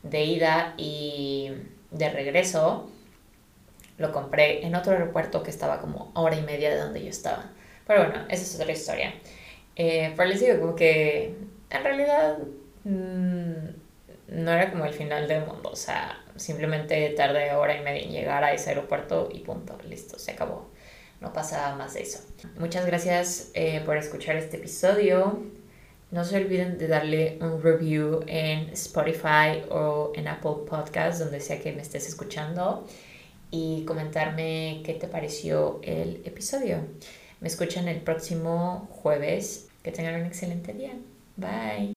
de 0.03 0.25
ida 0.25 0.75
y 0.77 1.53
de 1.91 2.11
regreso. 2.11 2.91
Lo 3.99 4.13
compré 4.13 4.65
en 4.67 4.75
otro 4.75 4.93
aeropuerto 4.93 5.43
que 5.43 5.51
estaba 5.51 5.81
como 5.81 6.11
hora 6.15 6.37
y 6.37 6.43
media 6.43 6.71
de 6.71 6.79
donde 6.79 7.03
yo 7.03 7.11
estaba. 7.11 7.51
Pero 7.87 8.05
bueno, 8.05 8.25
esa 8.29 8.43
es 8.43 8.55
otra 8.61 8.73
historia. 8.73 9.15
Eh, 9.77 10.13
pero 10.17 10.29
les 10.29 10.41
digo, 10.41 10.61
como 10.61 10.75
que 10.75 11.35
en 11.71 11.85
realidad 11.85 12.39
mmm, 12.85 13.53
no 14.29 14.53
era 14.53 14.71
como 14.71 14.87
el 14.87 14.95
final 14.95 15.29
del 15.29 15.47
mundo. 15.47 15.71
O 15.71 15.77
sea, 15.77 16.19
simplemente 16.37 17.11
tardé 17.11 17.53
hora 17.55 17.77
y 17.77 17.83
media 17.83 18.03
en 18.03 18.13
llegar 18.13 18.45
a 18.45 18.53
ese 18.53 18.71
aeropuerto 18.71 19.29
y 19.33 19.41
punto, 19.41 19.79
listo, 19.89 20.19
se 20.19 20.33
acabó 20.33 20.73
no 21.23 21.33
pasa 21.33 21.75
más 21.77 21.95
de 21.95 22.03
eso. 22.03 22.21
Muchas 22.59 22.85
gracias 22.85 23.51
eh, 23.55 23.81
por 23.87 23.97
escuchar 23.97 24.37
este 24.37 24.57
episodio. 24.57 25.41
No 26.13 26.27
se 26.27 26.37
olviden 26.37 26.77
de 26.77 26.89
darle 26.89 27.39
un 27.41 27.63
review 27.63 28.21
en 28.27 28.69
Spotify 28.75 29.65
o 29.71 30.13
en 30.15 30.29
Apple 30.29 30.67
Podcasts, 30.69 31.21
donde 31.21 31.41
sea 31.41 31.59
que 31.59 31.73
me 31.73 31.81
estés 31.81 32.07
escuchando, 32.07 32.87
y 33.51 33.85
comentarme 33.87 34.83
qué 34.85 34.93
te 34.93 35.09
pareció 35.09 35.81
el 35.83 36.21
episodio. 36.27 36.85
Me 37.41 37.49
escuchan 37.49 37.89
el 37.89 38.03
próximo 38.03 38.89
jueves. 38.91 39.69
Que 39.83 39.91
tengan 39.91 40.21
un 40.21 40.27
excelente 40.27 40.75
día. 40.75 40.93
Bye. 41.37 41.95